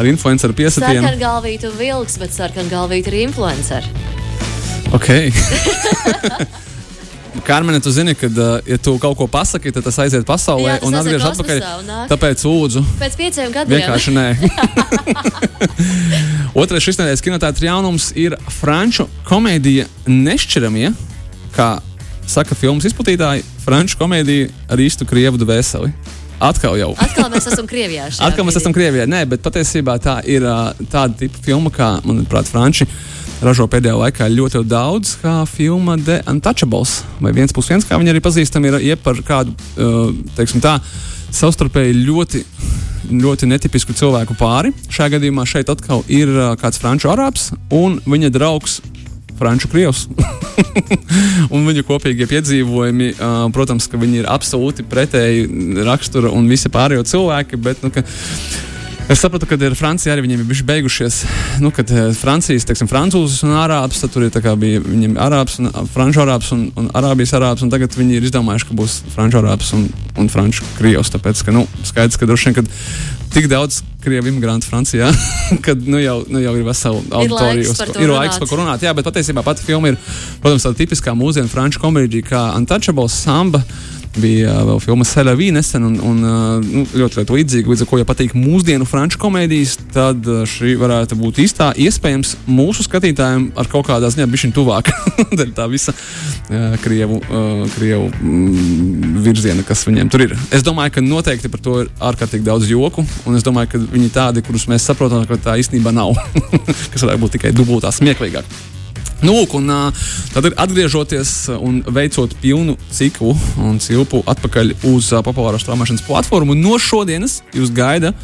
ar 0.00 0.08
influenceru 0.08 0.56
piesatienu. 0.56 1.04
Sarkangalvītu 1.04 1.74
vilks, 1.78 2.16
bet 2.22 2.34
sarkangalvītu 2.36 3.12
ir 3.12 3.20
influenceri. 3.26 3.88
Ok. 4.96 5.08
Kārmene, 7.46 7.78
tu 7.82 7.92
zini, 7.94 8.12
ka, 8.18 8.26
uh, 8.26 8.58
ja 8.66 8.76
tu 8.82 8.96
kaut 9.00 9.14
ko 9.16 9.26
pasaki, 9.30 9.70
tad 9.72 9.84
tas 9.86 9.96
aiziet 10.02 10.26
pasaulē 10.26 10.66
Jā, 10.66 10.78
tas 10.80 10.88
un 10.88 10.96
atgriežas 10.98 11.30
atpakaļ. 11.38 11.60
un 11.78 11.86
nāk. 11.88 12.08
Tāpēc 12.10 12.42
lūdzu, 12.46 12.82
Pēc 13.00 13.16
pieciem 13.20 13.54
gadiem. 13.54 13.78
vienkārši 13.78 14.10
nē. 14.16 14.26
Otrais 16.50 16.82
šis 16.82 16.98
nedēļas 16.98 17.22
kinotēta 17.22 17.62
jaunums 17.62 18.08
ir 18.18 18.34
franču 18.50 19.06
komēdija 19.28 19.84
Nešķiramie, 20.10 20.88
kā 21.54 21.76
saka 22.26 22.56
filmas 22.58 22.88
izplatītāji, 22.88 23.44
franču 23.62 24.00
komēdija 24.00 24.48
ar 24.70 24.82
īstu 24.82 25.06
krievu 25.06 25.38
dvēseli. 25.38 25.92
Atkal 26.40 26.74
jau. 26.80 26.90
Atkal 26.98 27.28
mēs 27.30 27.46
esam 27.52 27.68
Krievijā. 27.68 28.08
Atkal 28.24 28.46
mēs 28.48 28.56
esam 28.58 28.74
Krievijā. 28.74 29.04
Nē, 29.06 29.26
bet 29.28 29.44
patiesībā 29.44 29.98
tā 30.02 30.16
ir 30.24 30.46
tāda 30.90 31.12
tipa 31.20 31.42
filma, 31.44 31.70
kā, 31.74 31.92
manuprāt, 32.02 32.48
Franči 32.50 32.88
ražo 33.44 33.68
pēdējā 33.70 33.94
laikā 34.00 34.28
ļoti 34.32 34.64
daudz, 34.68 35.14
kā 35.20 35.36
filma 35.48 35.98
The 36.00 36.22
Untouchables. 36.32 37.02
Vai 37.20 37.34
viens 37.36 37.54
plus 37.54 37.70
viens, 37.70 37.86
kā 37.86 38.00
viņi 38.00 38.14
arī 38.14 38.24
pazīstami, 38.24 38.72
ir 38.72 38.88
iep 38.90 39.04
par 39.04 39.20
kādu, 39.26 39.54
teiksim 40.36 40.64
tā, 40.64 40.78
savstarpēji 41.30 42.00
ļoti, 42.08 42.42
ļoti 43.08 43.48
netipisku 43.50 43.94
cilvēku 43.96 44.36
pāri. 44.38 44.72
Šajā 44.92 45.16
gadījumā 45.16 45.46
šeit 45.48 45.70
atkal 45.72 46.04
ir 46.10 46.32
kāds 46.60 46.80
franču 46.82 47.10
arābs 47.12 47.50
un 47.74 48.00
viņa 48.06 48.32
draugs. 48.34 48.80
Franču 49.40 49.70
krievs. 49.72 50.02
un 51.54 51.62
viņu 51.64 51.86
kopīgie 51.88 52.26
piedzīvojumi, 52.28 53.06
uh, 53.14 53.46
protams, 53.56 53.86
ka 53.88 53.96
viņi 53.96 54.20
ir 54.20 54.28
absolūti 54.28 54.84
pretēji 54.84 55.46
rakstura 55.86 56.28
un 56.36 56.50
visi 56.50 56.68
pārējie 56.68 57.06
cilvēki. 57.14 57.60
Bet, 57.64 57.80
nu, 57.80 57.88
ka, 57.94 58.04
Es 59.10 59.18
sapratu, 59.18 59.42
ka 59.50 59.56
ir 59.58 59.74
Francija 59.74 60.12
arī 60.14 60.22
viņiem 60.22 60.44
ir 60.44 60.60
beigušies. 60.68 61.16
Nu, 61.58 61.72
kad 61.74 61.88
eh, 61.90 62.12
Francijas, 62.14 62.62
teiksim, 62.68 62.86
francūzis 62.86 63.40
un 63.42 63.56
arābs, 63.58 63.98
tad 63.98 64.12
tur 64.14 64.22
ir 64.22 64.36
bija 64.60 64.82
viņiem 64.84 65.16
arābs, 65.18 65.56
un, 65.58 65.66
franču 65.90 66.22
arābs 66.22 66.52
un, 66.54 66.68
un 66.78 66.86
arābijas 66.94 67.34
arābs, 67.34 67.64
un 67.66 67.72
tagad 67.74 67.96
viņi 67.98 68.20
ir 68.20 68.28
izdomājuši, 68.28 68.68
ka 68.68 68.78
būs 68.78 69.00
franču 69.10 69.40
arābs 69.42 69.72
un, 69.74 69.88
un 70.14 70.30
franču 70.30 70.62
krievs. 70.78 71.10
Tāpēc, 71.10 71.42
ka, 71.42 71.56
nu, 71.56 71.66
skaidrs, 71.90 72.20
ka 72.22 72.30
droši 72.30 72.52
vien, 72.52 72.58
kad 72.60 72.70
tik 73.34 73.50
daudz 73.50 73.82
krievu 74.04 74.30
imigrantu 74.30 74.70
Francijā, 74.70 75.10
kad 75.66 75.82
nu 75.90 75.98
jau, 75.98 76.20
nu 76.30 76.46
jau 76.46 76.54
ir 76.54 76.70
vesela 76.70 77.02
auditorija. 77.10 77.74
to 77.90 77.98
Ir 77.98 78.14
laiks 78.14 78.38
par 78.38 78.46
ko 78.46 78.62
runāt. 78.62 78.86
Jā, 78.86 78.94
bet 78.94 79.10
patiesībā 79.10 79.42
pati 79.42 79.66
filma 79.66 79.90
ir, 79.90 79.98
protams, 80.38 80.68
tāda 80.68 80.84
tipiskā 80.84 81.18
mūsdienu 81.18 81.50
franču 81.50 81.82
komēdija, 81.82 82.30
kā 82.30 82.50
Untouchables, 82.62 83.24
Samba. 83.26 83.66
Bija 84.18 84.56
uh, 84.56 84.64
vēl 84.66 84.80
filma 84.82 85.04
Selavī 85.06 85.52
nesen, 85.54 85.84
un, 85.86 85.98
un 86.02 86.24
uh, 86.26 86.64
nu, 86.64 86.82
ļoti, 86.88 87.20
ļoti 87.20 87.34
līdzīga. 87.36 87.70
Līdz 87.70 87.84
ar 87.84 87.88
to, 87.90 87.98
ja 88.00 88.06
patīk 88.08 88.32
mūsdienu 88.34 88.86
franču 88.88 89.20
komēdijas, 89.22 89.76
tad 89.94 90.26
uh, 90.26 90.40
šī 90.50 90.72
varētu 90.80 91.18
būt 91.20 91.38
īstā. 91.44 91.68
Iespējams, 91.78 92.32
mūsu 92.50 92.86
skatītājiem 92.88 93.50
ar 93.60 93.70
kaut 93.70 93.86
kādā 93.86 94.10
ziņā 94.10 94.26
bija 94.32 94.44
šī 94.44 94.50
tuvāk. 94.56 94.90
Tā 95.60 95.66
visa 95.70 95.94
krievu, 96.82 97.20
krievu 97.74 98.08
mm, 98.10 99.20
virziena, 99.24 99.64
kas 99.66 99.84
viņiem 99.86 100.10
tur 100.10 100.24
ir. 100.26 100.34
Es 100.54 100.64
domāju, 100.66 100.96
ka 100.96 101.04
noteikti 101.04 101.50
par 101.52 101.62
to 101.62 101.76
ir 101.84 101.92
ārkārtīgi 102.10 102.46
daudz 102.46 102.70
joku, 102.70 103.04
un 103.28 103.38
es 103.38 103.46
domāju, 103.46 103.74
ka 103.74 103.82
viņi 103.94 104.10
tādi, 104.14 104.44
kurus 104.46 104.66
mēs 104.70 104.88
saprotam, 104.90 105.22
ka 105.28 105.38
tā 105.38 105.58
īstenībā 105.62 105.94
nav. 105.94 106.16
kas 106.92 107.06
varētu 107.06 107.22
būt 107.22 107.38
tikai 107.38 107.54
dubultā 107.56 107.94
smieklīgāk. 107.94 108.79
Nu, 109.20 109.34
lūk, 109.36 109.52
un, 109.58 109.68
tad 110.32 110.46
atgriežoties 110.56 111.50
un 111.58 111.82
veicot 111.84 112.32
pilnu 112.40 112.76
ciklu 112.94 113.34
un 113.60 113.76
cilpu 113.82 114.22
atpakaļ 114.32 114.72
uz 114.88 115.10
populāro 115.26 115.60
strāmošanas 115.60 116.06
platformu, 116.06 116.56
no 116.56 116.78
šodienas 116.80 117.40
jūs 117.52 117.72
gaida 117.76 118.14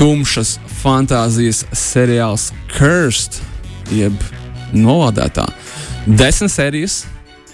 tumšas 0.00 0.58
fantāzijas 0.82 1.64
seriāls 1.76 2.50
Cursed, 2.74 3.40
jeb 3.92 4.16
novādētā. 4.76 5.46
Desmit 6.06 6.52
sērijas. 6.52 7.02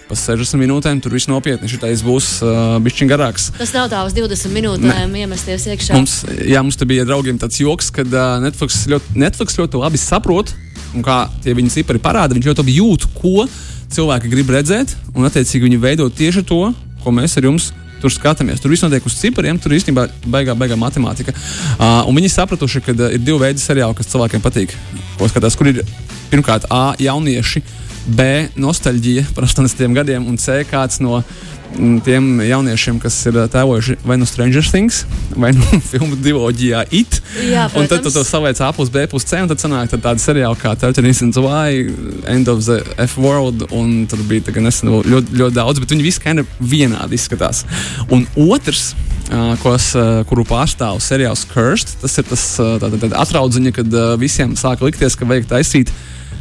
Pa 0.09 0.17
60 0.17 0.57
minūtēm 0.57 1.03
tur 1.05 1.13
viss 1.13 1.29
nopietni. 1.29 1.69
Šitais 1.69 2.01
būs 2.05 2.39
uh, 2.41 2.79
bišķiņ 2.85 3.11
garāks. 3.11 3.51
Tas 3.59 3.75
nav 3.77 3.91
tā 3.93 4.01
uz 4.09 4.15
20 4.17 4.55
minūtēm 4.55 5.17
iemesties 5.21 5.67
iekšā. 5.69 5.99
Mums, 5.99 6.23
jā, 6.49 6.63
mums 6.65 6.81
te 6.81 6.89
bija 6.89 7.05
draugiem 7.09 7.37
tāds 7.41 7.61
joks, 7.61 7.91
ka 7.93 8.07
uh, 8.07 8.39
Netflix, 8.41 8.87
ļoti, 8.89 9.19
Netflix 9.21 9.59
ļoti 9.61 9.83
labi 9.83 10.01
saprot, 10.01 10.55
un 10.97 11.05
kā 11.05 11.27
tie 11.45 11.53
viņa 11.59 11.75
cipari 11.77 12.01
parāda, 12.01 12.37
viņš 12.39 12.49
ļoti 12.49 12.65
labi 12.65 12.79
jūt, 12.79 13.05
ko 13.19 13.45
cilvēki 13.93 14.33
grib 14.33 14.55
redzēt, 14.57 14.97
un 15.13 15.29
attiecīgi 15.29 15.69
viņi 15.69 15.83
veido 15.83 16.09
tieši 16.09 16.45
to, 16.49 16.63
ko 17.05 17.13
mēs 17.15 17.37
ar 17.37 17.49
jums 17.49 17.69
tur 18.01 18.13
skatāmies. 18.15 18.63
Tur 18.63 18.73
viss 18.73 18.85
notiek 18.85 19.05
uz 19.05 19.17
cipariem, 19.19 19.59
tur 19.61 19.75
īstenībā 19.77 20.07
baigā, 20.31 20.55
baigā 20.59 20.79
matemātika. 20.79 21.35
Uh, 21.35 22.07
un 22.09 22.17
viņi 22.17 22.31
sapratuši, 22.33 22.83
ka 22.87 22.95
uh, 22.95 23.11
ir 23.13 23.21
divi 23.21 23.41
veidi 23.43 23.63
seriāli, 23.63 23.97
kas 23.99 24.09
cilvēkiem 24.13 24.45
patīk. 24.45 24.73
Ko 25.19 25.29
skatās, 25.29 25.59
kur 25.59 25.69
ir 25.71 25.83
pirmkārt 26.31 26.69
A 26.73 26.93
jaunieši, 27.01 27.63
B 28.09 28.49
nostalģija 28.57 29.29
par 29.37 29.47
80 29.49 29.95
gadiem, 29.97 30.27
un 30.29 30.39
C 30.41 30.63
kāds 30.69 31.01
no 31.05 31.19
mm, 31.21 31.99
tiem 32.07 32.29
jauniešiem, 32.45 33.01
kas 33.03 33.17
ir 33.29 33.37
ā, 33.43 33.47
tēlojuši 33.53 33.99
vai 34.09 34.17
no 34.21 34.29
Stranger 34.29 34.65
Things, 34.65 35.03
vai 35.37 35.53
no 35.57 35.81
filmu 35.91 36.17
diloģijā 36.25 36.87
IT. 36.89 37.21
Jā, 37.51 37.67
un 37.73 37.89
tad 37.91 38.01
tu 38.01 38.09
protams. 38.09 38.17
to 38.17 38.25
savaic 38.29 38.63
A 38.65 38.71
plus 38.77 38.93
B 38.95 39.05
plus 39.11 39.29
C, 39.29 39.43
un 39.45 39.51
tad 39.51 39.61
sanāk 39.63 39.93
tad 39.93 40.05
tāda 40.07 40.25
seriāla 40.25 40.57
kā 40.59 40.73
13 40.79 41.05
Reasons 41.05 41.41
Why, 41.43 41.85
End 42.31 42.49
of 42.53 42.65
the 42.67 42.81
F 43.05 43.19
World, 43.21 43.69
un 43.77 44.07
tur 44.11 44.25
bija 44.31 44.57
nesen 44.65 44.91
ļoti, 44.95 45.37
ļoti 45.43 45.59
daudz, 45.61 45.85
bet 45.85 45.95
viņi 45.95 46.09
visi 46.09 46.25
kind 46.25 46.45
of 46.45 46.59
vienādi 46.61 47.19
izskatās. 47.21 47.67
Un 48.09 48.25
otrs 48.49 48.93
uh, 49.33 49.55
kos, 49.63 49.93
uh, 49.97 50.23
kuru 50.29 50.45
pārstāv 50.49 51.01
seriāls 51.05 51.45
Cursed. 51.53 51.99
Tas 52.03 52.17
ir 52.21 52.29
tas 52.29 52.45
uh, 52.63 52.79
atraudziņa, 53.23 53.75
kad 53.77 53.97
uh, 53.97 54.15
visiem 54.21 54.57
sāk 54.59 54.85
likties, 54.85 55.17
ka 55.19 55.29
vajag 55.29 55.49
taisīt 55.53 55.93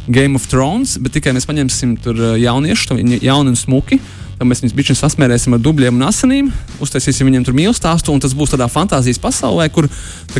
Game 0.08 0.38
of 0.38 0.48
Thrones, 0.48 0.96
bet 1.02 1.14
tikai 1.18 1.34
mēs 1.36 1.48
paņemsim 1.48 1.98
tur 2.04 2.16
uh, 2.16 2.38
jauniešus, 2.40 2.96
jauni 3.22 3.54
un 3.54 3.60
smuki. 3.60 4.00
Tad 4.38 4.46
mēs 4.46 4.60
viņus 4.62 4.74
bišķiņus 4.78 5.00
sasmērēsim 5.02 5.56
ar 5.56 5.62
dubļiem 5.62 5.96
un 5.98 6.04
asinīm, 6.06 6.50
uztaisīsim 6.84 7.26
viņiem 7.26 7.42
tur 7.48 7.56
mīlestību 7.58 7.78
stāstu, 7.80 8.12
un 8.14 8.22
tas 8.22 8.36
būs 8.38 8.52
tādā 8.52 8.68
fantāzijas 8.70 9.18
pasaulē, 9.18 9.66
kur 9.74 9.88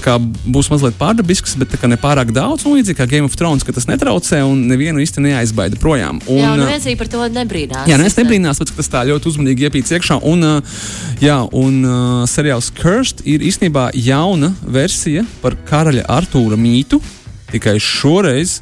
kā, 0.04 0.14
būs 0.22 0.70
mazliet 0.70 0.94
pārdabisks, 1.00 1.56
bet 1.58 1.74
kā, 1.74 1.90
ne 1.90 1.98
pārāk 1.98 2.30
daudz. 2.34 2.62
Un 2.62 2.76
līdzīgi 2.78 2.94
kā 3.00 3.08
Game 3.10 3.26
of 3.26 3.34
Thrones, 3.38 3.66
ka 3.66 3.74
tas 3.74 3.88
netraucē 3.90 4.44
un 4.46 4.60
nevienu 4.70 5.02
īsti 5.02 5.24
neaizbaida 5.24 5.80
projām. 5.82 6.22
Un, 6.30 6.38
jā, 6.44 6.52
un 6.54 6.62
neviens 6.62 6.86
arī 6.86 6.94
par 7.00 7.10
to 7.10 7.26
nebrīnās. 7.34 7.90
Jā, 7.90 7.98
ne, 7.98 8.06
es 8.06 8.18
nebrīnās, 8.20 8.62
bet 8.62 8.70
tas 8.78 8.92
tā 8.94 9.02
ļoti 9.10 9.32
uzmanīgi 9.32 9.66
iepīts 9.66 9.96
iekšā. 9.98 10.20
Un, 10.30 10.46
uh, 10.46 10.78
jā, 11.24 11.40
un 11.58 11.82
uh, 11.82 12.22
seriāls 12.30 12.70
Cursed 12.78 13.26
ir 13.26 13.42
īstenībā 13.50 13.88
jauna 13.98 14.52
versija 14.62 15.26
par 15.42 15.58
karaļa 15.66 16.06
Artūra 16.20 16.58
mītu, 16.60 17.02
tikai 17.50 17.80
šoreiz 17.82 18.60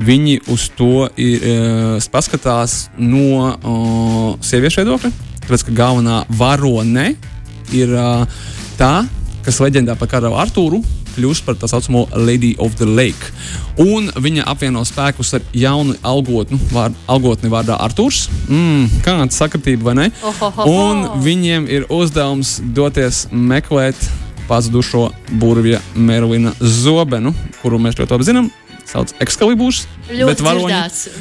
viņi 0.00 0.38
uz 0.52 0.68
to 0.76 1.08
ir, 1.20 1.44
uh, 1.44 2.10
paskatās 2.12 2.88
no 2.98 3.50
uh, 3.50 4.38
sieviešu 4.44 4.84
viedokļa. 4.84 5.12
Tāpēc, 5.44 5.66
ka 5.68 5.76
galvenā 5.76 6.22
varone 6.38 7.12
ir 7.76 7.92
uh, 7.96 8.24
tā, 8.80 8.94
kas 9.44 9.60
leģendā 9.62 9.96
par 9.98 10.10
karalu 10.10 10.40
Artūru 10.40 10.82
kļūst 11.10 11.46
par 11.46 11.58
tā 11.58 11.68
saucamo 11.70 12.06
Lady 12.16 12.54
of 12.62 12.76
the 12.80 12.88
Lake. 12.88 13.32
Un 13.80 14.10
viņa 14.14 14.46
apvieno 14.50 14.82
spēkus 14.86 15.34
ar 15.38 15.44
jaunu 15.56 15.96
algotni, 16.06 16.58
vār, 16.72 16.94
algotni 17.10 17.50
vārdā 17.52 17.78
Arthurs. 17.80 18.28
Mm, 18.48 19.02
kāda 19.04 19.28
sakritība, 19.34 19.90
vai 19.90 19.96
ne? 19.98 20.08
Ohohoho. 20.22 20.68
Un 20.70 21.22
viņiem 21.24 21.68
ir 21.70 21.88
uzdevums 21.92 22.58
doties 22.76 23.26
meklēt 23.32 23.98
pazudušo 24.50 25.10
burvja 25.38 25.78
Merlina 25.94 26.54
zobenu, 26.60 27.34
kuru 27.60 27.78
mēs 27.82 28.00
ļoti 28.00 28.16
labi 28.16 28.26
zinām. 28.26 28.50
Sauc 28.90 29.12
Excaliburs, 29.22 29.84
bet 30.08 30.40
varoņi, 30.42 30.78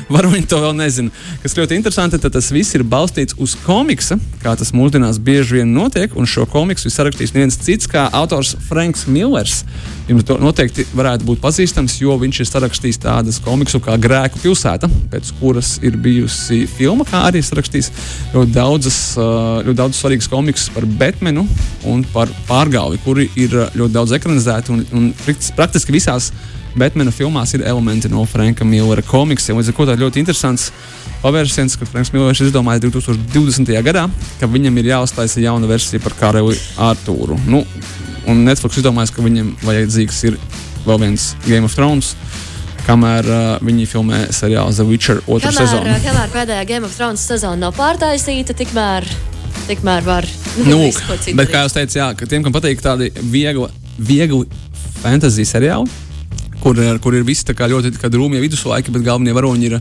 varoņi 0.10 0.48
to 0.50 0.58
vēl 0.64 0.74
nezina. 0.80 1.12
Kas 1.44 1.54
ļoti 1.58 1.78
interesanti, 1.78 2.18
tad 2.22 2.34
tas 2.34 2.50
viss 2.54 2.74
ir 2.74 2.82
balstīts 2.90 3.38
uz 3.38 3.54
komiksa, 3.62 4.18
kā 4.42 4.56
tas 4.58 4.74
mūsdienās 4.74 5.20
bieži 5.22 5.60
vien 5.60 5.70
notiek. 5.76 6.16
Un 6.18 6.26
šo 6.30 6.48
komiksu 6.50 6.90
ir 6.90 6.96
sarakstījis 6.96 7.36
neviens 7.36 7.60
cits 7.62 7.90
kā 7.92 8.08
autors 8.18 8.56
Franks 8.66 9.06
Millers. 9.06 9.62
Jums 10.10 10.26
to 10.26 10.40
noteikti 10.42 10.88
varētu 10.98 11.28
būt 11.28 11.44
pazīstams, 11.44 12.00
jo 12.02 12.16
viņš 12.18 12.42
ir 12.42 12.50
sarakstījis 12.50 13.02
tādas 13.06 13.38
komiksu 13.46 13.78
kā 13.86 13.94
Grēku 14.02 14.42
pilsēta, 14.42 14.90
pēc 15.14 15.30
kuras 15.38 15.76
ir 15.86 16.00
bijusi 16.02 16.64
filma, 16.66 17.06
kā 17.06 17.28
arī 17.30 17.44
sarakstījis 17.46 17.92
ļoti 18.34 18.56
daudzas, 18.56 19.02
ļoti 19.20 19.78
daudz 19.78 20.02
svarīgas 20.02 20.32
komiksus 20.32 20.74
par 20.74 20.90
Batmanu 20.98 21.46
un 21.86 22.02
par 22.16 22.34
pārgāvi, 22.50 22.98
kuri 23.06 23.30
ir 23.38 23.54
ļoti 23.78 23.94
daudz 23.94 24.18
ekranizēti 24.18 24.74
un, 24.74 24.88
un 24.98 25.12
praktis- 25.22 25.54
praktiski 25.54 25.94
visās. 25.94 26.34
Batmana 26.78 27.12
filmās 27.12 27.54
ir 27.58 27.64
elementi 27.66 28.10
no 28.12 28.26
Franka 28.30 28.66
Millera 28.68 29.02
komiksiem. 29.06 29.58
Līdz 29.58 29.72
ar 29.72 29.78
to 29.80 29.88
tā 29.90 29.96
ļoti 30.00 30.22
interesants 30.22 30.70
pavērsiens, 31.24 31.76
ka 31.80 31.88
Franks 31.90 32.14
Millers 32.14 32.42
izdomāja 32.46 32.84
2020. 32.86 33.74
gadā, 33.84 34.06
ka 34.40 34.48
viņam 34.48 34.78
ir 34.80 34.92
jāuztaisa 34.94 35.42
jauna 35.44 35.68
versija 35.68 36.00
par 36.04 36.16
karali 36.20 36.56
Artūru. 36.80 37.40
Nu, 37.50 37.64
un 38.30 38.46
Netflix 38.46 38.80
izdomāja, 38.80 39.12
ka 39.16 39.26
viņam 39.26 39.56
vajadzīgs 39.66 40.22
ir 40.30 40.38
vēl 40.86 41.02
viens 41.02 41.32
Game 41.48 41.68
of 41.68 41.76
Thrones, 41.76 42.14
kamēr 42.88 43.28
uh, 43.30 43.48
viņi 43.66 43.88
filmē 43.92 44.22
seriālu 44.34 44.74
The 44.74 44.86
Witcher 44.88 45.20
otru 45.26 45.50
Kamēr, 45.50 45.58
sezonu. 45.60 45.98
kamēr 46.06 46.32
pēdējā 46.34 46.68
Game 46.70 46.88
of 46.88 46.96
Thrones 46.96 47.26
sezona 47.28 47.60
nav 47.68 47.76
pārtaisīta, 47.78 48.56
tikmēr, 48.58 49.06
tikmēr 49.68 50.06
var 50.08 50.28
Nu, 50.66 50.80
visu 50.86 51.04
ko 51.06 51.18
citu 51.20 51.38
bet, 51.38 51.52
kā 51.52 51.66
jau 51.66 51.74
teicu, 51.76 52.00
jā, 52.00 52.08
ka 52.18 52.26
tiem, 52.30 52.46
kam 52.46 52.56
patīk 52.56 52.82
tādi 52.82 53.12
viegli, 53.30 53.68
viegli 54.00 54.48
fantasy 55.04 55.46
seriāli, 55.46 55.92
kur, 56.64 56.78
ir- 56.80 57.00
kur 57.04 57.16
ir 57.16 57.24
visi 57.28 57.46
ļoti 57.50 57.92
drūmie 58.10 58.40
viduslaiki, 58.42 58.92
bet 58.92 59.04
galvenie 59.06 59.34
varoņi 59.36 59.66
ir 59.70 59.76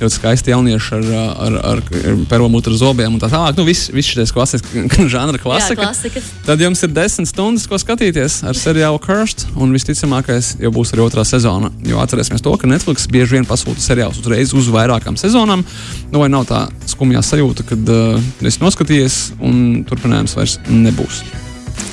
ļoti 0.00 0.10
skaisti 0.14 0.50
jaunieši 0.54 0.94
ar, 0.98 1.04
ar, 1.46 1.58
ar, 1.72 1.82
ar 2.10 2.18
perlamutru 2.30 2.74
zobiem 2.76 3.14
un 3.14 3.20
tā 3.22 3.28
tālāk. 3.32 3.56
Nu, 3.58 3.64
viss 3.64 3.90
vis 3.94 4.06
šis 4.12 4.32
klasisks 4.34 4.72
žanra 5.14 5.38
Jā, 5.38 5.42
klasika. 5.42 5.82
klasika. 5.82 6.22
Tad 6.46 6.60
jums 6.64 6.82
ir 6.86 6.92
desmit 6.96 7.28
stundas, 7.30 7.66
ko 7.70 7.78
skatīties 7.80 8.40
ar 8.48 8.58
seriālu 8.58 9.00
Cursed, 9.04 9.46
un 9.56 9.72
visticamākais 9.74 10.54
jau 10.62 10.72
būs 10.74 10.94
arī 10.94 11.04
otrā 11.06 11.24
sezona. 11.28 11.70
Jo 11.86 12.00
atcerēsimies 12.04 12.42
to, 12.44 12.56
ka 12.60 12.70
Netflix 12.70 13.06
bieži 13.10 13.38
vien 13.38 13.48
pasūta 13.48 13.80
seriālus 13.84 14.20
uzreiz 14.22 14.54
uz 14.56 14.68
vairākām 14.74 15.18
sezonām. 15.20 15.64
Nu, 16.10 16.20
vai 16.22 16.28
nav 16.32 16.46
tā 16.50 16.66
skumjā 16.90 17.22
sajūta, 17.24 17.66
kad 17.68 17.94
uh, 17.94 18.20
esi 18.44 18.62
noskatījies 18.64 19.22
un 19.44 19.82
turpinājums 19.88 20.36
vairs 20.38 20.58
nebūs. 20.68 21.22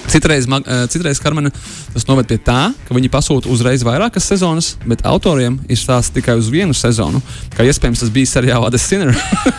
Citreiz, 0.09 0.45
eh, 0.49 0.87
citreiz 0.89 1.19
Karmena, 1.21 1.51
tas 1.93 2.05
noved 2.07 2.27
pie 2.27 2.37
tā, 2.37 2.73
ka 2.87 2.95
viņi 2.95 3.09
pasūta 3.13 3.47
uzreiz 3.53 3.83
vairākas 3.85 4.25
sezonas, 4.27 4.75
bet 4.85 5.03
autoriem 5.07 5.59
ir 5.69 5.77
stāsts 5.77 6.11
tikai 6.11 6.35
uz 6.39 6.49
vienu 6.51 6.73
sezonu. 6.75 7.21
Kā 7.55 7.63
iespējams, 7.63 7.99
tas 8.01 8.09
bija 8.09 8.25
seriālā 8.27 8.69
The 8.73 8.79
Sinner. 8.81 9.13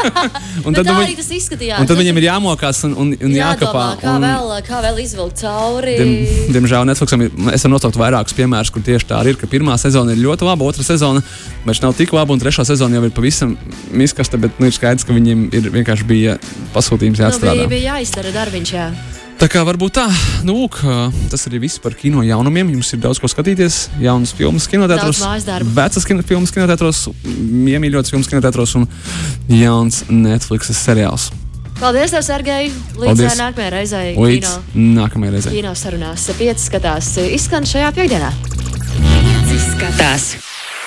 un 0.66 0.74
tad, 0.74 0.85
nu, 0.87 0.92
arī 0.92 1.12
viņi- 1.12 1.16
tas 1.16 1.31
izskatījās. 1.31 1.81
un 1.81 1.87
tad 1.87 1.96
Nu, 1.96 2.02
viņiem 2.02 2.18
ir 2.20 2.26
jāmokās 2.26 2.83
un, 2.85 2.94
un, 2.98 3.12
un 3.22 3.31
jākapā. 3.37 3.85
kā, 4.02 4.16
un, 4.16 4.26
vēl, 4.26 4.52
kā 4.66 4.83
vēl 4.85 5.00
izvilkt 5.05 5.40
cauri. 5.44 5.94
Diem, 6.00 6.12
diemžēl 6.59 6.85
Netflixam 6.90 7.22
ir, 7.24 7.31
es 7.55 7.62
varu 7.64 7.74
nosaukt 7.76 7.96
vairākus 8.00 8.37
piemērus, 8.37 8.72
kur 8.74 8.83
tieši 8.83 9.09
tā 9.09 9.20
arī 9.22 9.33
ir. 9.37 9.40
Ka 9.40 9.46
pirmā 9.46 9.78
sezona 9.81 10.12
ir 10.12 10.20
ļoti 10.24 10.44
laba, 10.48 10.64
otrā 10.68 10.85
sezona 10.85 11.22
vairs 11.64 11.81
nav 11.85 11.94
tik 11.96 12.12
laba, 12.12 12.33
un 12.35 12.40
trešā 12.42 12.66
sezona 12.68 12.98
jau 12.98 13.05
ir 13.09 13.14
pavisam 13.14 13.57
izkasta. 13.94 14.37
Bet 14.42 14.59
nu, 14.61 14.66
ir 14.68 14.72
skaidrs, 14.76 15.05
ka 15.07 15.12
viņiem 15.16 15.48
ir 15.55 15.70
vienkārši 15.70 16.05
bija 16.09 16.37
pasūtījums 16.74 17.20
Nu, 17.22 17.24
jāatstrādā. 17.28 17.64
bija, 17.64 17.72
bija 17.72 17.94
jāizdara 17.96 18.33
darbiņš, 18.37 18.72
jā. 18.76 18.90
Tā 19.42 19.48
kā 19.50 19.64
varbūt 19.66 19.96
tā, 19.96 20.05
nu, 20.46 20.55
lūk, 20.55 20.76
tas 21.26 21.48
arī 21.48 21.64
viss 21.64 21.81
par 21.83 21.96
kino 21.98 22.20
jaunumiem. 22.22 22.68
Jums 22.76 22.92
ir 22.94 23.00
daudz 23.02 23.18
ko 23.18 23.26
skatīties, 23.26 23.88
jaunas 23.98 24.31
filmas, 24.38 24.68
kinotētros, 24.70 25.18
vecas 25.74 26.07
kino, 26.07 26.22
filmas, 26.22 26.52
kinotētros, 26.55 27.00
iemīļotas 27.72 28.14
filmas, 28.14 28.31
kinotētros 28.31 28.76
un 28.78 28.87
jauns 29.50 30.05
Netflix 30.14 30.70
seriāls. 30.78 31.33
Paldies, 31.81 32.14
tev, 32.14 32.22
Sergei. 32.22 32.70
Līdz 32.94 33.09
Paldies. 33.09 33.40
Nākamajai 33.42 33.72
reizei. 33.74 34.14
Līdz 34.14 34.55
nākamajai 34.78 35.35
reizei. 35.35 35.57
Kino 35.59 35.74
sarunās. 35.74 36.31
Pieci 36.38 36.68
skatās. 36.68 37.11
Izskan 37.26 37.66
šajā 37.66 37.90
piekdienā. 37.98 38.31
Skatās! 39.72 40.37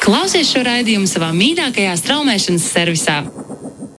Klausies 0.05 0.47
šo 0.47 0.63
raidījumu 0.63 1.11
savā 1.11 1.35
mīļākajā 1.35 1.99
straumēšanas 2.05 2.71
servisā! 2.71 3.19